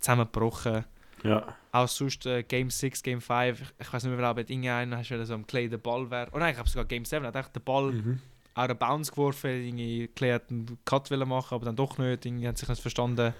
[0.00, 0.84] zusammengebrochen.
[1.22, 1.56] Ja.
[1.70, 5.24] Auch sonst äh, Game 6, Game 5, ich, weiß nicht mehr, ob irgendeiner hast du
[5.24, 6.28] so am Clay den Ball wäre.
[6.32, 8.20] Oh nein, ich habe sogar Game 7, hat echt den Ball Mhm.
[8.54, 9.50] out of bounds geworfen.
[9.50, 12.26] Irgendwie, Clay hat einen Cut wollen machen, aber dann doch nicht.
[12.26, 13.34] Irgendwie hat sich nicht verstanden.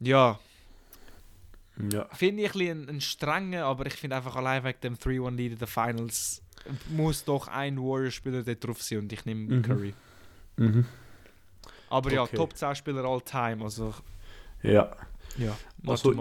[0.00, 0.38] Ja,
[1.90, 2.04] Ja.
[2.12, 5.52] finde ich ein bisschen ein, ein strenger, aber ich finde einfach allein wegen dem 3-1-Lead
[5.52, 6.42] in den Finals
[6.90, 9.62] muss doch ein Warrior-Spieler dort drauf sein und ich nehme Mhm.
[9.62, 9.94] Curry.
[10.56, 10.84] Mhm.
[11.88, 12.36] Aber ja, Okay.
[12.36, 13.94] Top 10 Spieler all time, also
[14.62, 14.94] Ja.
[15.36, 16.14] ja, Also.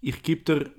[0.00, 0.70] Ich gebe dir.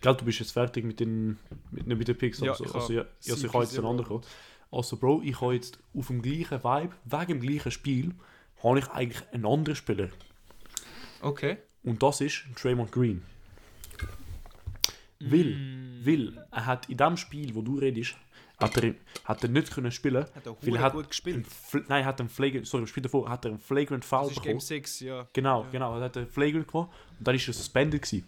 [0.00, 1.38] Gell, du bist jetzt fertig mit den,
[1.72, 2.38] mit, mit den Picks.
[2.40, 3.10] Ja, also, ich also, ja, also
[3.46, 3.52] ich CP0.
[3.54, 4.20] habe jetzt einen anderen.
[4.70, 8.14] Also, Bro, ich habe jetzt auf dem gleichen Vibe, wegen dem gleichen Spiel,
[8.62, 10.08] habe ich eigentlich einen anderen Spieler.
[11.20, 11.56] Okay.
[11.82, 13.22] Und das ist Draymond Green.
[15.20, 16.04] Will, Mm.
[16.04, 18.14] will, er hat in dem Spiel, wo du redest,
[18.58, 18.94] hat er,
[19.24, 20.24] hat er nicht können spielen.
[20.34, 21.46] Hat er er hat gut Ein gespielt.
[21.46, 24.32] Fl nein, er hat einen Flagrant, sorry, Spiel davor hat er einen Flagrant Foul Das
[24.32, 24.60] ist Game bekommen.
[24.60, 25.28] 6, ja.
[25.32, 25.70] Genau, Ja.
[25.70, 28.24] genau, er hat einen Flagrant gemacht und dann ist er suspended gewesen.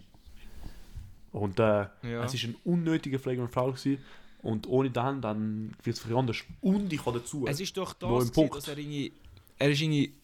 [1.32, 1.62] Und äh,
[2.02, 2.24] ja.
[2.24, 3.98] es ist ein unnötiger Flagrant Foul gewesen.
[4.42, 6.38] Und ohne dann, dann wird es anders.
[6.62, 7.44] Und ich habe dazu.
[7.46, 8.56] Es ist doch das, ein gewesen, Punkt.
[8.56, 9.12] dass er irgendwie...
[9.58, 10.14] Er ist irgendwie...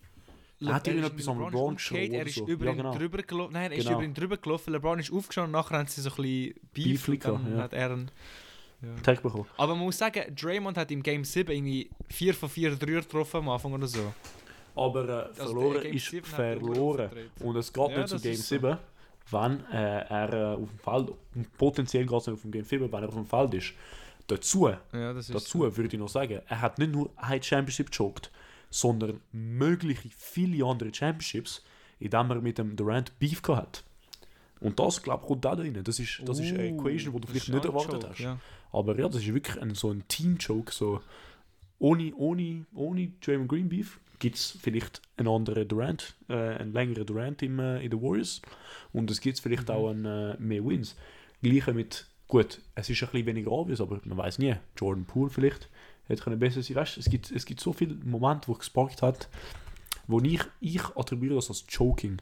[0.59, 2.47] Er hat ist irgendetwas am LeBron ist umgekehrt, Er ist so.
[2.47, 2.97] über Ja, ihn genau.
[2.97, 3.53] drüber gelaufen.
[3.53, 3.99] Nein, er ist Genau.
[3.99, 4.73] über ihn drüber gelaufen.
[4.73, 7.07] LeBron ist aufgestanden und nachher haben sie so ein bisschen Beef.
[7.07, 7.63] Beef dann ja.
[7.65, 8.11] hat er einen,
[8.87, 9.03] ja.
[9.03, 9.47] Tag bekommen.
[9.57, 13.39] Aber man muss sagen, Draymond hat im Game 7 irgendwie 4 von 4 Dreier getroffen
[13.39, 14.13] am Anfang oder so.
[14.75, 17.11] Aber äh, Also verloren Game ist 7 er verloren.
[17.41, 18.55] Und es geht Ja, nicht zu Game ist so.
[18.57, 18.79] 7,
[19.31, 22.65] wenn äh, er äh, auf dem Feld, und potenziell geht es nicht auf dem Game
[22.65, 23.73] 7, wenn er auf dem Feld ist.
[24.27, 25.77] Dazu, Ja, das ist dazu so.
[25.77, 28.31] würde ich noch sagen, er hat nicht nur ein Championship gejoggt,
[28.71, 31.63] sondern mögliche viele andere Championships,
[31.99, 33.85] in denen er mit dem Durant Beef gehabt hat.
[34.61, 35.81] Und das, glaube ich, kommt auch da rein.
[35.85, 38.19] Das ist, das ist eine Uh, Equation, die du vielleicht nicht erwartet Joke, hast.
[38.21, 38.39] Ja.
[38.73, 40.73] Aber ja, das ist wirklich ein, so ein Team-Joke.
[40.73, 41.01] So.
[41.79, 47.05] Ohne, ohne, ohne Draymond Green Beef gibt es vielleicht einen anderen Durant, äh, einen längeren
[47.05, 48.41] Durant im, äh, in den Warriors.
[48.95, 49.75] Und es gibt vielleicht Mhm.
[49.75, 50.97] auch einen, äh, mehr Wins.
[51.43, 54.55] Gleiche mit, gut, es ist ein bisschen weniger obvious, aber man weiß nie.
[54.79, 55.69] Jordan Poole vielleicht
[56.07, 56.77] hätte können besser sein.
[56.77, 59.29] Weißt, es, gibt, es gibt so viele Momente, wo es gesparkt hat,
[60.07, 62.17] wo ich, ich attribuiere das als Joking.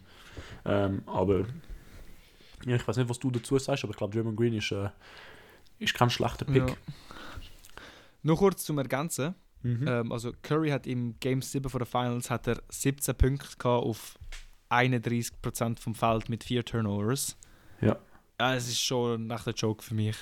[0.64, 1.46] Ähm, aber
[2.66, 4.90] ja, ich weiß nicht, was du dazu sagst, aber ich glaube, Draymond Green ist, äh,
[5.78, 6.68] ist kein schlechter Pick.
[6.68, 6.76] Ja.
[8.22, 9.34] Noch kurz zum Ergänzen.
[9.62, 9.86] Mhm.
[9.88, 13.84] Ähm, also Curry hat im Game 7 von der Finals hat er 17 Punkte gehabt
[13.84, 14.18] auf
[14.70, 17.36] 31% vom Feld mit 4 Turnovers.
[17.80, 17.98] Ja.
[18.40, 20.16] Ja, es ist schon nach der Joke für mich.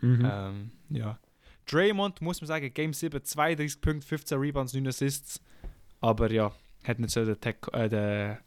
[0.00, 0.28] Mhm.
[0.30, 1.18] Ähm, ja.
[1.66, 5.40] Draymond muss man sagen, Game 7 32 Punkte, 15 Rebounds, 9 Assists.
[6.00, 6.52] Aber ja,
[6.84, 8.38] hat nicht so den, Tech, äh, den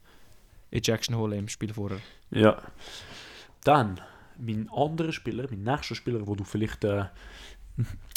[0.71, 1.99] Ejection holen im Spiel vorher.
[2.31, 2.61] Ja.
[3.63, 3.99] Dann,
[4.37, 7.05] mein anderer Spieler, mein nächster Spieler, wo du vielleicht, äh,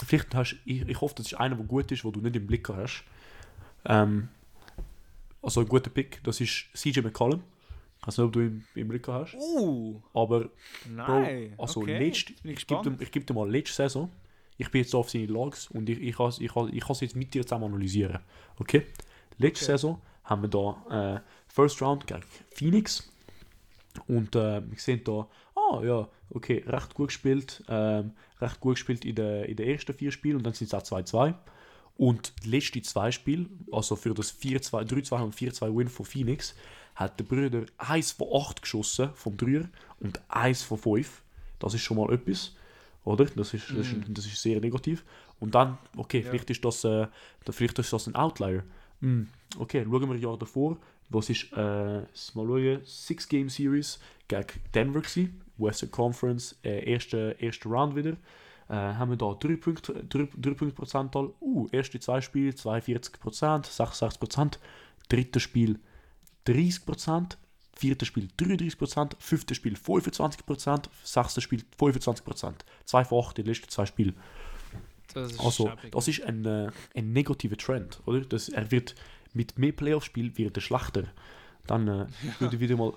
[0.07, 2.47] vielleicht hast, ich, ich hoffe, das ist einer, der gut ist, wo du nicht im
[2.47, 3.05] Blick hast.
[3.85, 4.29] Ähm,
[5.43, 7.43] also ein guter Pick, das ist CJ McCollum.
[8.01, 9.35] Ich weiß nicht, ob du ihn im Blick hast.
[9.35, 10.49] Uh, Aber
[10.88, 11.55] nein.
[11.57, 11.99] also okay.
[11.99, 14.11] letzt, Jetzt bin ich ich gebe dir, ich geb dir mal letzte Saison.
[14.59, 17.17] Ich bin jetzt auf seine Logs und ich, ich kann ich, has- ich has jetzt
[17.17, 18.19] mit dir zusammen analysieren.
[18.59, 18.87] Okay?
[19.38, 19.73] Letzte Okay.
[19.73, 21.21] Saison haben wir da äh,
[21.53, 22.23] First Round gegen
[22.55, 23.11] Phoenix.
[24.09, 29.05] Und äh, wir sehen da, ah, ja, okay, recht gut gespielt, ähm, recht gut gespielt
[29.05, 31.35] in den in der ersten vier Spielen und dann sind es auch 2-2.
[31.99, 36.55] Und die letzten zwei Spiele, also für das 4-2, 3-2 und 4-2 Win von Phoenix,
[36.95, 39.69] hat der Brüder 1 von 8 geschossen vom Dreier
[40.01, 41.23] und 1 von 5.
[41.59, 42.57] Das ist schon mal etwas,
[43.05, 43.27] oder?
[43.27, 45.05] Das ist, das ist, das ist sehr negativ.
[45.38, 46.31] Und dann, okay, Ja.
[46.31, 47.07] vielleicht, ist das, äh,
[47.51, 48.65] vielleicht ist das ein Outlier.
[49.03, 50.79] Hm, Okay, schauen wir ein Jahr davor.
[51.11, 57.37] Was ist, äh, mal schauen, Six Game Series gegen Denver gewesen, Western Conference, äh, erste,
[57.38, 58.12] erste Round wieder.
[58.69, 61.31] Äh, haben wir da 3 Punkte, 3, 3 Punkte Prozentzahl.
[61.41, 64.59] Uh, erste zwei Spiele 42 Prozent, 66 Prozent.
[65.09, 65.79] Drittes Spiel
[66.45, 67.38] 30 Prozent.
[67.75, 69.17] Viertes Spiel 33 Prozent.
[69.19, 70.88] Fünftes Spiel 25 Prozent.
[71.03, 72.65] Sechstes Spiel 25 Prozent.
[72.87, 74.17] 2 von 8 in den letzten zwei Spielen.
[75.14, 75.92] Das ist Also, schäbig.
[75.92, 78.20] das ist ein, äh, ein negativer Trend, oder?
[78.20, 78.94] Das, er wird
[79.35, 81.05] mit mehr Playoff-Spielen wird er schlechter.
[81.66, 82.07] Dann äh,
[82.40, 82.92] würde ich wieder mal,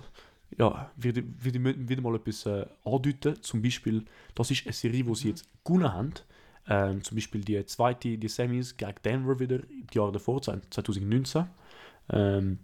[0.56, 3.42] ja, würde, würde wieder mal etwas äh, andeuten.
[3.42, 6.12] Zum Beispiel, das ist eine Serie, die sie jetzt gewonnen haben.
[6.68, 11.46] Ähm, zum Beispiel die zweite, die Semis gegen Denver wieder, die Jahre davor, 2019.
[12.10, 12.58] Ähm,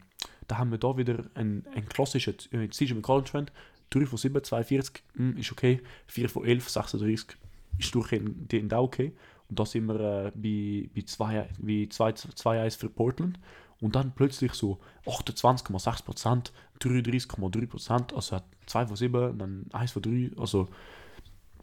[0.49, 3.53] da haben wir da wieder einen, einen klassischen äh, CJ McCollum Trend.
[3.91, 5.81] 3 von 7, 42, hm, ist okay.
[6.07, 7.37] 4 von 11, 36,
[7.79, 9.13] ist durchgehend auch okay.
[9.49, 13.39] Und da sind wir äh, bei, bei 2 bei 2 2-1 für Portland.
[13.81, 20.31] Und dann plötzlich so 28,6%, 33,3%, also hat 2 von 7, dann 1 von 3,
[20.39, 20.69] also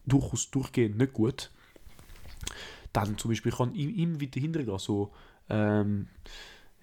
[0.06, 1.50] durchaus durchgehend nicht gut.
[2.92, 5.13] Dann zum Beispiel kann ihm, ihm wieder hingehen, so,
[5.50, 6.08] ähm,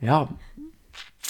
[0.01, 0.29] ja,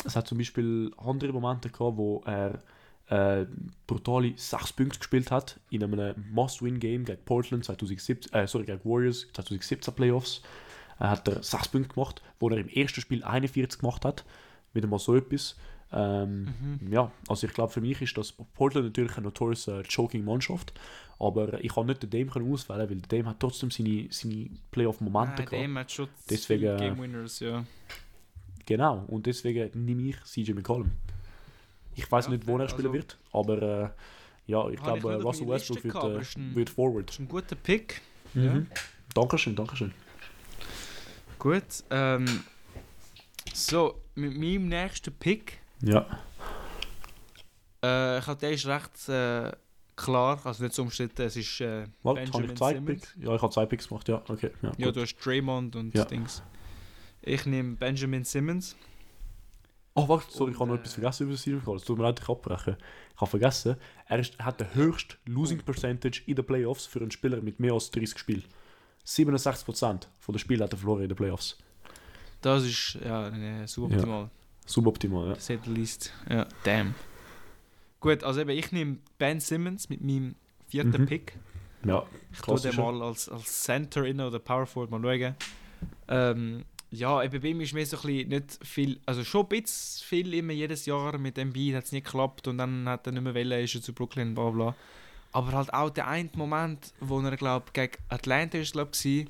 [0.04, 2.62] es hat zum Beispiel andere Momente gehabt, wo er
[3.08, 3.46] äh,
[3.86, 9.26] brutale 6 Punkte gespielt hat in einem Must-Win-Game gegen Portland 2017, äh, sorry, gegen Warriors
[9.32, 10.42] 2017 Playoffs.
[10.98, 14.24] Er hat er 6 Punkte gemacht, wo er im ersten Spiel 41 gemacht hat.
[14.72, 15.56] Wieder mal so etwas.
[15.92, 16.48] Ähm,
[16.90, 20.72] Ja, also ich glaube, für mich ist das Portland natürlich eine notorious äh, Choking-Mannschaft,
[21.20, 24.50] aber ich kann nicht den Dame können auswählen, weil der Dame hat trotzdem seine, seine
[24.72, 25.62] Playoff-Momente Nein, gehabt.
[25.62, 27.64] dem hat schon Deswegen, äh, Game Winners, ja.
[28.66, 30.90] Genau, und deswegen nehme ich CJ McCollum.
[31.96, 33.90] Ich weiß Ja, nicht, wo er also- spielen wird, aber äh,
[34.46, 37.08] ja, ich glaube, auf Russell Westbrook wird, äh, ein- wird forward.
[37.08, 38.00] Das ist ein guter Pick.
[38.34, 38.66] Mhm.
[39.14, 39.92] Dankeschön, Dankeschön.
[41.38, 41.62] Gut.
[41.90, 42.44] Ähm,
[43.54, 46.06] so, mit meinem nächsten Pick, Ja,
[47.82, 49.52] äh, ich glaube, der ist recht äh,
[49.96, 52.86] klar, also nicht so umstritten, es ist äh, warte, habe Benjamin ich zwei Simmons.
[53.00, 53.14] Picks?
[53.18, 54.50] Ja, ich habe zwei Picks gemacht, ja, okay.
[54.62, 56.04] Ja, Ja, du hast Draymond und Ja.
[56.04, 56.42] Dings.
[57.22, 58.76] Ich nehme Benjamin Simmons.
[59.98, 61.76] Oh, warte, sorry, ich habe noch Und, etwas äh, vergessen über CJ McCollum.
[61.78, 62.76] Es tut mir leid, ich abbrechen.
[63.14, 67.10] Ich habe vergessen, er, ist, hat den höchsten Losing Percentage in den Playoffs für einen
[67.10, 68.44] Spieler mit mehr als 30 Spielen.
[69.06, 71.56] 67% von den Spielen hat er verloren in den Playoffs.
[72.42, 74.30] Das ist ja äh, suboptimal.
[74.66, 75.34] Suboptimal, ja.
[75.36, 76.12] Say the least.
[76.28, 76.94] Ja, damn.
[78.00, 80.34] Gut, also eben, ich nehme Ben Simmons mit meinem
[80.68, 81.06] vierten Mhm.
[81.06, 81.38] Pick.
[81.84, 85.34] Ja, Ich tue den mal als, als Center in oder Power Forward mal schauen.
[86.08, 86.64] Ähm,
[86.98, 90.04] ja, eben bei ihm ist mir so ein bisschen nicht viel, also schon ein bisschen
[90.06, 93.12] viel immer jedes Jahr mit dem Beat hat es nicht geklappt und dann hat er
[93.12, 94.74] nicht mehr wollen, ist er zu Brooklyn, bla bla.
[95.32, 99.26] Aber halt auch der eine Moment, wo er, glaube gegen Atlanta ist, glaube ich,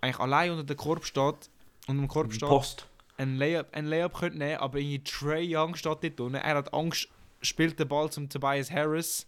[0.00, 1.48] eigentlich allein unter dem Korb steht,
[1.86, 2.86] unter dem Korb steht, Post.
[3.16, 6.34] ein Layup, ein Layup könnte nehmen, aber irgendwie Trey Young steht dort unten.
[6.36, 7.08] Er hat Angst,
[7.42, 9.26] spielt den Ball zum Tobias Harris.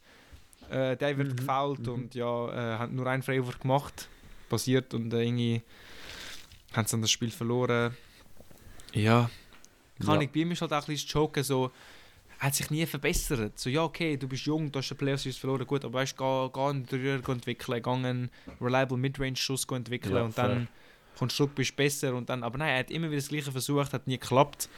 [0.70, 1.92] Äh, der wird Mhm, gefoult mhm.
[1.92, 4.08] und ja, äh, hat nur einen Freiwurf gemacht.
[4.48, 5.62] Passiert und äh, irgendwie
[6.72, 7.96] haben sie dann das Spiel verloren.
[8.92, 9.30] Ja.
[10.04, 10.20] Kann Ja.
[10.22, 11.70] ich, bei ihm ist halt auch ein bisschen das Joken so,
[12.38, 13.58] er hat sich nie verbessert.
[13.58, 16.48] So, ja, okay, du bist jung, du hast den Playoffs verloren, gut, aber weißt du,
[16.48, 20.66] geh, geh einen Dreier entwickeln, geh einen Reliable Midrange-Schuss entwickeln Ja, und dann fair.
[21.18, 23.92] kommst du bist besser und dann, aber nein, er hat immer wieder das Gleiche versucht,
[23.94, 24.68] hat nie geklappt.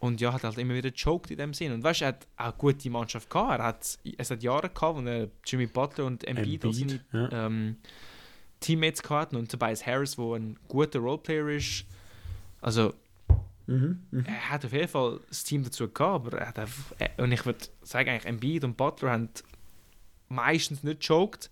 [0.00, 1.70] Und ja, hat halt immer wieder choked in dem Sinn.
[1.70, 3.60] Und weißt du, er hat auch eine gute Mannschaft gehabt.
[3.60, 7.46] Er hat, es hat Jahre gehabt, wo er Jimmy Butler und Embiid als seine ja.
[7.46, 7.76] ähm,
[8.62, 11.84] Teammates gehabt und Tobias Harris, wo ein guter Roleplayer ist.
[12.60, 12.94] Also,
[13.66, 14.02] Mhm.
[14.10, 14.24] Mhm.
[14.26, 17.46] er hat auf jeden Fall das Team dazu gehabt, aber er hat einfach, und ich
[17.46, 19.28] würde sagen, eigentlich Embiid und Butler haben
[20.28, 21.48] meistens nicht choked.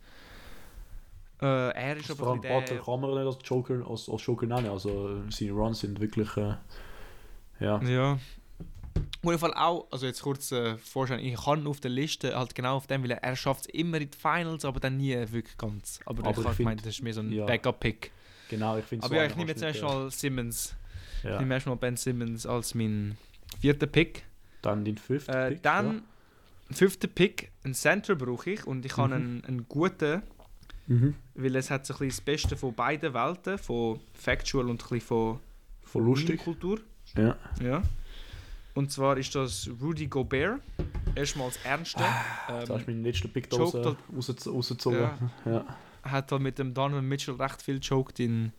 [1.40, 4.46] Äh, er ist Vor aber ein Butler kann man nicht als Joker, als, als Joker
[4.46, 4.68] nennen.
[4.68, 6.37] Also seine Runs sind wirklich.
[6.37, 6.57] Äh,
[7.61, 7.81] ja.
[7.83, 8.18] Ja.
[9.23, 12.55] Auf jeden Fall auch, also jetzt kurz äh, vorstellen, ich kann auf der Liste halt
[12.55, 15.57] genau auf dem, weil er, schafft es immer in die Finals, aber dann nie wirklich
[15.59, 16.01] ganz.
[16.07, 17.47] Aber, Aber ich ich habe gemeint, das ist mehr so ein ja.
[17.47, 18.11] Backup-Pick.
[18.49, 20.75] Genau, ich finde Aber ja, ich nehme jetzt erstmal Simmons.
[21.19, 21.39] Ich Ja.
[21.39, 23.17] nehme erstmal Ben Simmons als mein
[23.61, 24.25] vierter Pick.
[24.63, 25.33] Dann den fünften.
[25.33, 26.03] Äh, Pick, dann,
[26.71, 29.15] fünfter Pick, einen Center brauche ich und ich habe Mhm.
[29.15, 30.23] einen, einen guten, Ja.
[30.89, 31.15] Mhm.
[31.35, 34.89] weil es hat so ein bisschen das Beste von beiden Welten, von Factual und ein
[34.89, 35.41] bisschen von,
[35.85, 36.41] Voll lustig.
[36.43, 36.81] Kultur.
[37.17, 37.37] Ja.
[37.63, 37.83] Ja.
[38.81, 40.59] Und zwar ist das Rudy Gobert.
[41.14, 42.01] erstmal das Ernste.
[42.01, 45.01] Jetzt hast du Ähm, meinen letzten Pick da rausgezogen.
[45.01, 45.19] Ja.
[45.45, 45.77] Ja.
[46.03, 48.55] hat halt mit dem Donovan Mitchell recht viel choked in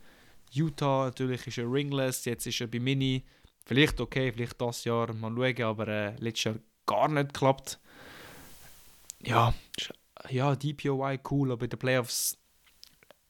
[0.52, 1.06] Utah.
[1.06, 3.24] Natürlich ist er ringless, jetzt ist er bei Mini.
[3.66, 6.56] Vielleicht okay, vielleicht das Jahr, mal schauen, aber äh, letztes Jahr
[6.86, 7.80] gar nicht geklappt.
[9.24, 9.56] Ja,
[10.30, 12.38] ja, DPOY cool, aber in den Playoffs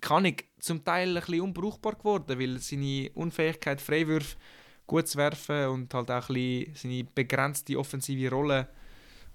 [0.01, 4.36] kann ich zum Teil ein bisschen unbrauchbar geworden, weil seine Unfähigkeit, Freiwürfe
[4.91, 8.67] gut zu werfen und halt auch ein bisschen seine begrenzte offensive Rolle.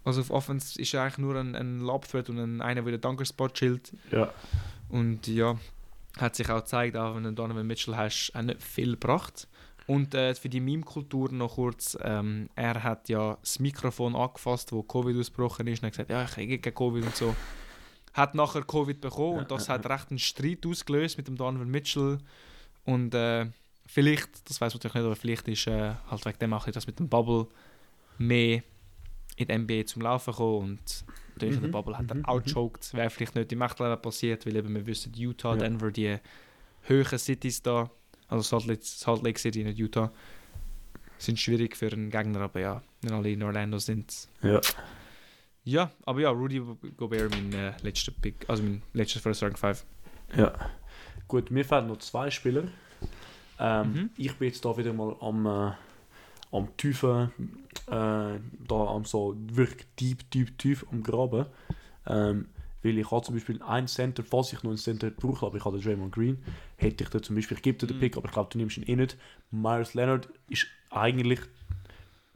[0.05, 3.01] Also auf Offense ist er eigentlich nur ein, ein Lob-Threat und ein, einer, der den
[3.01, 3.92] Dunker-Spot chillt.
[4.12, 4.33] ja.
[4.88, 5.59] Und ja,
[6.16, 9.49] hat sich auch gezeigt, auch wenn du Donovan Mitchell hast, auch nicht viel gebracht.
[9.88, 14.83] Und äh, für die Meme-Kultur noch kurz, ähm, er hat ja das Mikrofon angefasst, wo
[14.85, 17.35] Covid ausgebrochen ist und hat gesagt, ja, ich kriege kein Covid und so.
[18.12, 22.19] Hat nachher Covid bekommen und das hat recht einen Streit ausgelöst mit dem Donovan Mitchell.
[22.85, 23.47] Und äh,
[23.87, 26.87] vielleicht, das weiß man natürlich nicht, aber vielleicht ist äh, halt wegen dem auch das
[26.87, 27.46] mit dem Bubble
[28.18, 28.62] mehr
[29.37, 32.25] in der NBA zum Laufen gekommen und natürlich in der Mhm, Bubble hat er mhm,
[32.25, 32.70] auch mhm.
[32.92, 35.59] Wäre vielleicht nicht im echten Leben passiert, weil eben wir wissen, Utah, Ja.
[35.59, 36.16] Denver, die
[36.83, 37.90] höheren Cities da,
[38.29, 40.12] also Salt Lake, Salt Lake City, nicht Utah,
[41.18, 44.29] sind schwierig für einen Gegner, aber ja, wenn alle in Orlando sind.
[44.42, 44.61] Ja.
[45.64, 46.62] Ja, aber ja, Rudy
[46.96, 49.85] Gobert, mein äh, letzter Pick, also mein letztes First Rank 5.
[50.37, 50.55] Ja.
[51.27, 52.64] Gut, mir fehlen noch zwei Spieler.
[53.59, 54.11] Ähm, Mhm.
[54.16, 55.73] Ich bin jetzt da wieder mal am, äh,
[56.53, 57.31] am tiefen,
[57.87, 58.38] äh, da
[58.71, 61.47] am so wirklich tief, tief, tief am Graben.
[62.07, 62.47] Ähm,
[62.83, 65.64] weil ich habe zum Beispiel einen Center, falls ich noch einen Center brauche, aber ich
[65.64, 66.38] habe den Draymond Green,
[66.77, 68.01] hätte ich da zum Beispiel, ich gebe dir den Mhm.
[68.01, 69.16] Pick, aber ich glaube, du nimmst ihn eh nicht.
[69.51, 71.40] Myers Leonard ist eigentlich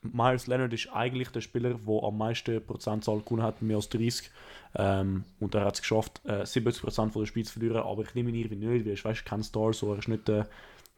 [0.02, 4.30] Myers Leonard ist eigentlich der Spieler, der am meisten Prozentzahl gewonnen hat, mehr als 30.
[4.74, 8.14] Ähm, und er hat es geschafft, äh, 70% von der Spiel zu verlieren, aber ich
[8.14, 10.48] nehme ihn irgendwie nicht, weil er ist weißt, kein Star, so er ist nicht der,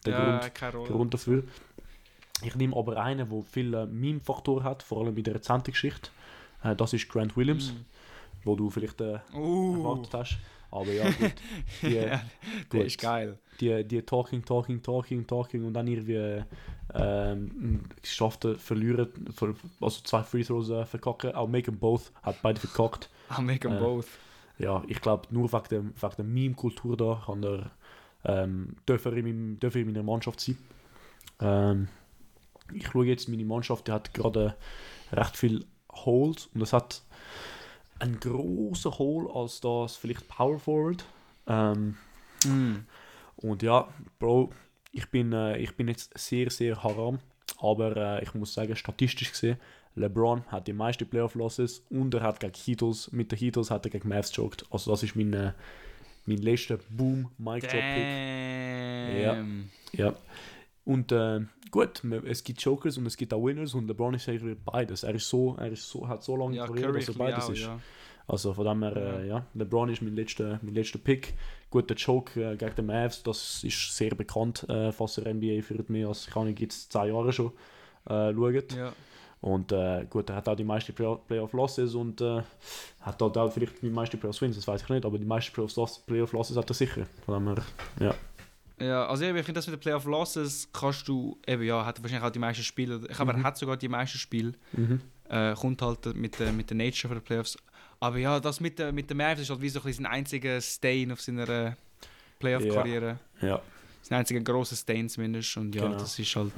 [0.07, 0.91] der Grund, keine Rolle.
[0.93, 1.45] Grund dafür.
[2.45, 6.11] Ich nehme aber einen, der viele Meme-Faktoren hat, vor allem in der Rezente-Geschichte.
[6.65, 7.85] Äh, das ist Grant Williams, Mhm.
[8.45, 10.39] wo du vielleicht äh, Uh, erwartet hast.
[10.71, 11.33] Aber ja, gut.
[11.83, 12.23] Die, ja, der
[12.71, 12.83] gut.
[12.85, 13.39] ist geil.
[13.61, 16.43] die, die Talking, Talking, Talking, Talking und dann irgendwie
[16.95, 21.35] ähm, geschafft äh, verlieren, ver, also zwei Free Throws äh, verkacken.
[21.35, 23.09] Auch Make 'em Both hat beide verkackt.
[23.39, 24.07] I make them Äh, both.
[24.59, 27.71] Ja, ich glaube, nur wegen der, wegen der Meme-Kultur da kann er,
[28.25, 30.59] ähm, darf, er in meinem, darf er in meiner Mannschaft sein.
[31.41, 31.89] Ähm,
[32.73, 34.57] ich schaue jetzt, meine Mannschaft die hat gerade
[35.13, 37.03] recht viel Holes und es hat
[37.99, 41.05] einen großen Hole als das vielleicht Power Forward.
[41.47, 41.97] Ähm,
[42.45, 42.87] Mm.
[43.37, 44.51] und ja, Bro,
[44.91, 47.19] ich bin, äh, ich bin jetzt sehr, sehr haram.
[47.59, 49.57] Aber äh, ich muss sagen, statistisch gesehen,
[49.95, 53.91] LeBron hat die meisten Playoff-Losses und er hat gegen Heatles, mit den Heatles hat er
[53.91, 54.65] gegen Mavs joked.
[54.71, 55.53] Also das ist mein, äh,
[56.27, 59.71] mein letzter boom mic drop pick Damn.
[59.93, 60.15] Ja.
[60.85, 64.59] Und äh, gut, es gibt Jokers und es gibt auch Winners und LeBron ist eigentlich
[64.65, 65.03] beides.
[65.05, 67.51] Er ist so, er ist so, hat so lange Ja, Karriere, dass er beides auch,
[67.51, 67.61] ist.
[67.61, 67.79] ja.
[68.27, 71.35] Also von dem her, äh, ja, LeBron ist mein letzter, mein letzter Pick.
[71.71, 75.63] Gut, der Joke äh, gegen den Mavs, das ist sehr bekannt, äh, falls der NBA
[75.63, 77.53] für mehr als, kann ich jetzt 10 Jahre schon
[78.07, 78.73] äh, schaut.
[78.75, 78.93] Ja.
[79.43, 82.43] Und äh, gut, er hat auch die meisten Play- Playoff-Losses und äh,
[83.01, 86.01] hat halt auch vielleicht die meisten Playoff-Wins, das weiß ich nicht, aber die meisten Playoff-Loss-
[86.07, 87.07] Playoff-Losses hat er sicher.
[87.27, 87.65] Von dem her,
[88.01, 88.15] ja.
[88.81, 92.03] Ja, also eben, ich finde, das mit den Playoff Losses kannst du, eben ja, hat
[92.03, 93.41] wahrscheinlich auch die meisten Spiele, ich glaube, Mhm.
[93.41, 95.01] er hat sogar die meisten Spiele, Mhm.
[95.29, 97.57] äh, kommt halt mit, der mit der Nature von den Playoffs.
[98.01, 100.13] Aber ja, das mit, der mit den Mavs ist halt wie so ein bisschen sein
[100.13, 101.73] einziger Stain auf seiner äh,
[102.41, 103.19] Playoff-Karriere.
[103.41, 103.61] Ja,
[104.03, 105.99] Sein einziger grosser Stain zumindest und ja, Genau.
[105.99, 106.53] das ist halt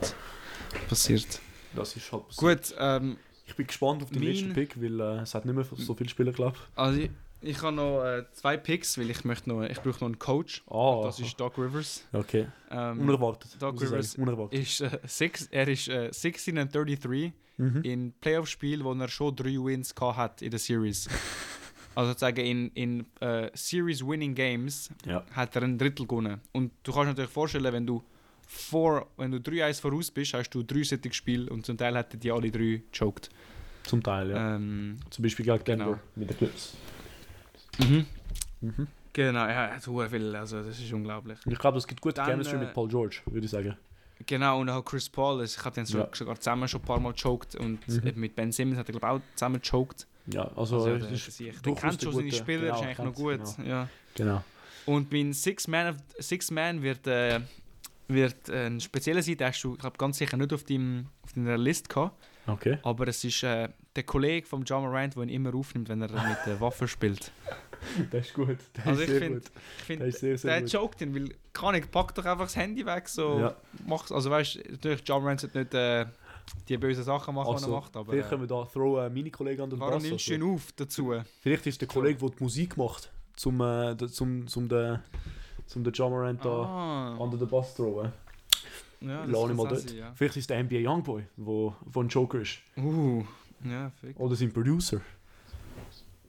[0.89, 1.41] passiert.
[1.77, 2.59] Das ist halt passiert.
[2.71, 5.55] Gut, ähm, Ich bin gespannt auf den Mein- letzten Pick, weil äh, es hat nicht
[5.55, 6.79] mehr so viele Spieler, glaube ich.
[6.79, 7.11] also ich,
[7.43, 10.63] ich habe noch äh, zwei Picks, weil ich möchte noch, ich brauche noch einen Coach.
[10.71, 12.05] Ah, Das ist Doc Rivers.
[12.13, 12.47] okay.
[12.71, 13.51] Ähm, Unerwartet.
[13.61, 13.97] Doc muss ich sagen.
[14.01, 14.59] Rivers Unerwartet.
[14.61, 17.83] ist, äh, six, er ist äh, 16 and 33 Mhm.
[17.83, 21.07] in Playoff-Spiel, wo er schon drei Wins gehabt hat in der Series.
[21.95, 25.25] also sozusagen in, in äh, Series-Winning Games Ja.
[25.31, 26.41] hat er ein Drittel gewonnen.
[26.53, 28.03] Und du kannst dir natürlich vorstellen, wenn du
[28.47, 32.19] vor, wenn du 3-1 voraus bist, hast du drei solche Spiele und zum Teil hätten
[32.21, 33.29] die alle drei choked.
[33.85, 34.57] Zum Teil, ja.
[34.57, 35.99] Ähm, Zum Beispiel gegen Denver genau.
[36.17, 36.75] mit den Clips.
[37.79, 38.07] mhm.
[38.61, 38.87] Mhm.
[39.13, 41.39] Genau, ja, er hat sehr viel, also das ist unglaublich.
[41.47, 43.77] Ich glaube, es gibt gute Dann, Chemistry äh, mit Paul George, würde ich sagen.
[44.27, 46.09] Genau, und auch Chris Paul, also ich habe den Ja.
[46.13, 48.13] sogar zusammen schon ein paar Mal choked und Mhm.
[48.15, 50.07] mit Ben Simmons hat er glaube ich auch zusammen choked.
[50.27, 53.15] Ja, also, Also, der, ist der, der kennt schon seine Spieler, genau, ist eigentlich noch
[53.15, 53.41] gut.
[53.67, 53.89] Ja.
[54.15, 54.43] Genau.
[54.87, 57.41] Und mein Six Man, of, Six Man wird, äh,
[58.09, 61.33] wird äh, ein spezieller sein, den hast du glaub, ganz sicher nicht auf, deinem, auf
[61.33, 62.17] deiner Liste gehabt.
[62.47, 62.79] Okay.
[62.83, 66.09] Aber es ist äh, der Kollege von John Morant, der ihn immer aufnimmt, wenn er
[66.11, 67.31] mit der Waffe spielt.
[68.11, 68.57] Das ist gut.
[68.73, 69.53] Das Also ist ich sehr find- gut.
[69.79, 70.73] Ich finde, Das ist sehr, sehr der gut.
[70.73, 73.57] joked ihn, weil kann ich, pack doch einfach das Handy weg, so Ja.
[73.87, 74.11] mach's.
[74.11, 76.07] Also weißt du, natürlich, John Morant sollte nicht äh,
[76.67, 77.95] die bösen Sachen machen, die Also, er macht.
[77.95, 80.03] Aber vielleicht äh, können wir da throw äh, meine Kollegen an den warum Bass.
[80.03, 81.13] nimmst du ihn auf dazu?
[81.43, 85.01] vielleicht ist der Kollege, der die Musik macht, zum, äh, zum, zum den
[85.67, 88.13] zum den Jamarant da Ah, an den Bass throwen.
[89.01, 89.81] ja, Lass ihn mal dort.
[89.89, 90.13] sein, ja.
[90.15, 92.59] Vielleicht ist der NBA Youngboy, wo, wo ein Joker ist.
[92.77, 93.25] Uh,
[93.65, 94.19] ja, fick.
[94.19, 95.01] Oder sein Producer.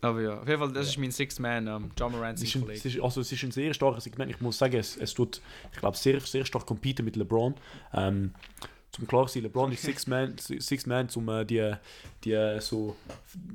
[0.02, 2.78] Aber ja, auf jeden Fall, das ist mein Sixth Man, ähm, John Morant, sein Kollege.
[2.80, 4.30] es ist, also es ist ein sehr starkes Segment.
[4.30, 5.42] Ich muss sagen, es, es tut,
[5.74, 7.56] ich glaube, sehr, sehr stark competen mit LeBron.
[7.94, 8.34] Ähm,
[8.92, 11.74] zum klar sein, LeBron ist Six Man, Six Man zum äh, die,
[12.24, 12.96] die äh, so.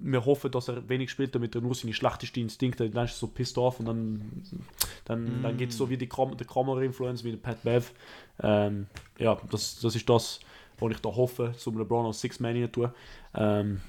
[0.03, 3.19] Wir hoffen, dass er wenig spielt, damit er nur seine schlechtesten Instinkte, dann ist er
[3.19, 4.43] so pissed off und dann,
[5.11, 7.91] dann, dann geht es so wie die Kam der Kamera-Influence wie der Pat Bev.
[8.43, 8.87] Ähm,
[9.19, 10.41] ja, das, das ist das,
[10.79, 12.91] was ich da hoffe, zum LeBron als Six Man rein tun.
[13.35, 13.81] Ähm,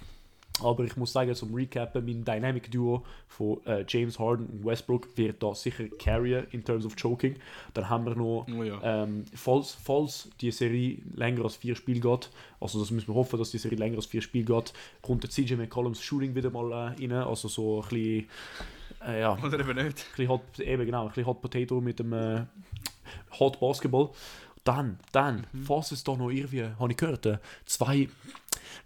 [0.62, 5.16] aber ich muss sagen, zum Recappen, mein Dynamic Duo von äh, James Harden und Westbrook
[5.16, 7.36] wird da sicher carryen in terms of choking.
[7.74, 8.80] Dann haben wir noch, Oh ja.
[8.84, 13.40] ähm, falls, falls die Serie länger als vier Spiele geht, also das müssen wir hoffen,
[13.40, 16.72] dass die Serie länger als vier Spiele geht, kommt der CJ McCollums Shooting wieder mal
[16.72, 18.28] äh, rein, also so ein bisschen,
[19.06, 19.78] äh, ja, Oder eben nicht.
[19.78, 22.45] ein bisschen Hot, eben genau, ein bisschen Hot Potato mit dem äh,
[23.39, 24.10] Hot Basketball.
[24.64, 28.10] Dann, dann, falls es da noch irgendwie, habe ich gehört, äh, zwei,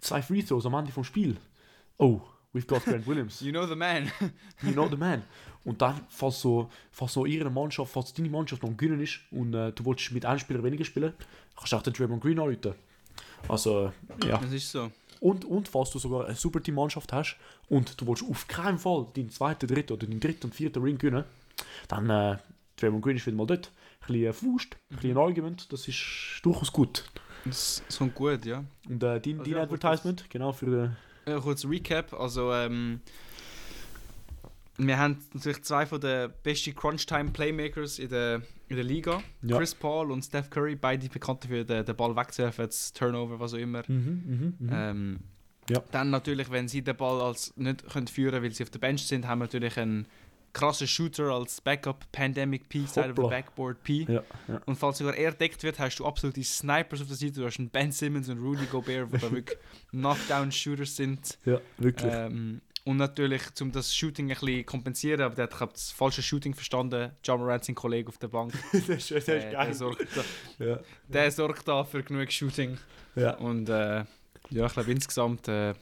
[0.00, 1.36] zwei Free Throws am Ende vom Spiel.
[1.98, 2.20] Oh,
[2.54, 3.40] we've got Grant Williams.
[3.42, 4.10] You know the man.
[4.62, 5.22] You know the man.
[5.64, 9.52] Und dann, falls so, falls so ihre Mannschaft, falls deine Mannschaft noch gewinnen ist und
[9.52, 11.12] äh, du willst mit einem Spieler weniger spielen,
[11.56, 12.74] kannst du auch den Draymond Green anrufen.
[13.48, 13.92] Also,
[14.24, 14.38] ja.
[14.38, 14.90] Das ist so.
[15.20, 17.36] Und, und falls du sogar eine super Team-Mannschaft hast
[17.68, 20.98] und du willst auf keinen Fall deinen zweiten, dritten oder deinen dritten und vierten Ring
[20.98, 21.24] gewinnen,
[21.88, 22.38] dann äh,
[22.76, 23.70] Draymond Green ist wieder mal dort.
[24.02, 27.04] Ein bisschen Faust, ein bisschen ein Argument, das ist durchaus gut.
[27.44, 28.64] Das ist so gut, ja.
[28.88, 30.96] Und äh, dein, Also dein ja, Advertisement, genau für den...
[31.26, 32.12] Ja, kurz Recap.
[32.12, 33.00] Also, ähm,
[34.78, 39.22] wir haben natürlich zwei von den besten Crunch-Time-Playmakers in der, in der Liga.
[39.42, 39.56] Ja.
[39.58, 43.54] Chris Paul und Steph Curry, beide bekannt dafür, den, den Ball wegzuwerfen, das Turnover, was
[43.54, 43.82] auch immer.
[43.88, 43.94] Mhm,
[44.26, 44.70] mhm, mhm.
[44.72, 45.20] Ähm,
[45.70, 45.82] Ja.
[45.90, 49.06] Dann natürlich, wenn sie den Ball als nicht können führen weil sie auf der Bench
[49.06, 50.06] sind, haben wir natürlich einen
[50.52, 53.22] krassen Shooter als Backup, Pandemic P, Side of the.
[53.28, 54.06] Backboard P.
[54.08, 54.60] ja, ja.
[54.64, 57.40] Und falls sogar er deckt wird, hast du absolute Snipers auf der Seite.
[57.40, 59.58] Du hast einen Ben Simmons und Rudy Gobert, die da wirklich
[59.90, 61.38] Knockdown-Shooters sind.
[61.44, 62.10] ja, wirklich.
[62.14, 66.22] Ähm, und natürlich, um das Shooting ein bisschen kompensieren, aber der hat glaub, das falsche
[66.22, 67.10] Shooting verstanden.
[67.22, 69.74] John Morant, sein Kollege auf der Bank, das ist, das ist äh, der, geil.
[69.74, 70.22] sorgt da,
[70.64, 72.78] Ja, der sorgt da für genug Shooting.
[73.16, 73.36] ja.
[73.36, 74.04] Und äh,
[74.50, 75.74] ja, ich glaube insgesamt äh,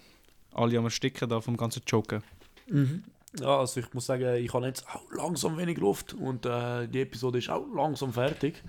[0.53, 2.23] alle am Ersticken da vom ganzen Joken.
[2.69, 3.05] Mhm.
[3.39, 7.01] Ja, also ich muss sagen, ich habe jetzt auch langsam wenig Luft und äh, die
[7.03, 8.63] Episode ist auch langsam fertig.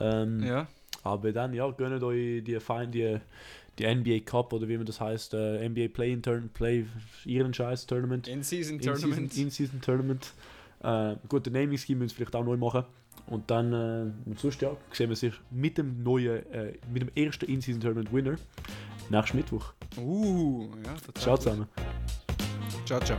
[0.00, 0.66] Ähm, Ja.
[1.02, 3.18] Aber dann, ja, gönnt euch die, fein, die,
[3.78, 6.84] die NBA Cup oder wie man das heißt, äh, NBA Play in Turn, Play,
[7.24, 8.28] ihren Scheiß Tournament.
[8.28, 9.38] In-Season In-Season Tournament.
[9.38, 10.32] In Tournament.
[10.80, 12.84] Äh, gut, den Naming Scheme müssen wir vielleicht auch neu machen.
[13.26, 17.46] Und dann, äh, sonst ja, sehen wir sich mit dem neuen, äh, mit dem ersten
[17.46, 18.36] In-Season Tournament Winner
[19.10, 19.72] nächsten Mittwoch.
[19.96, 21.66] Uh, ja, Ciao zusammen.
[22.84, 23.18] Ciao, ciao.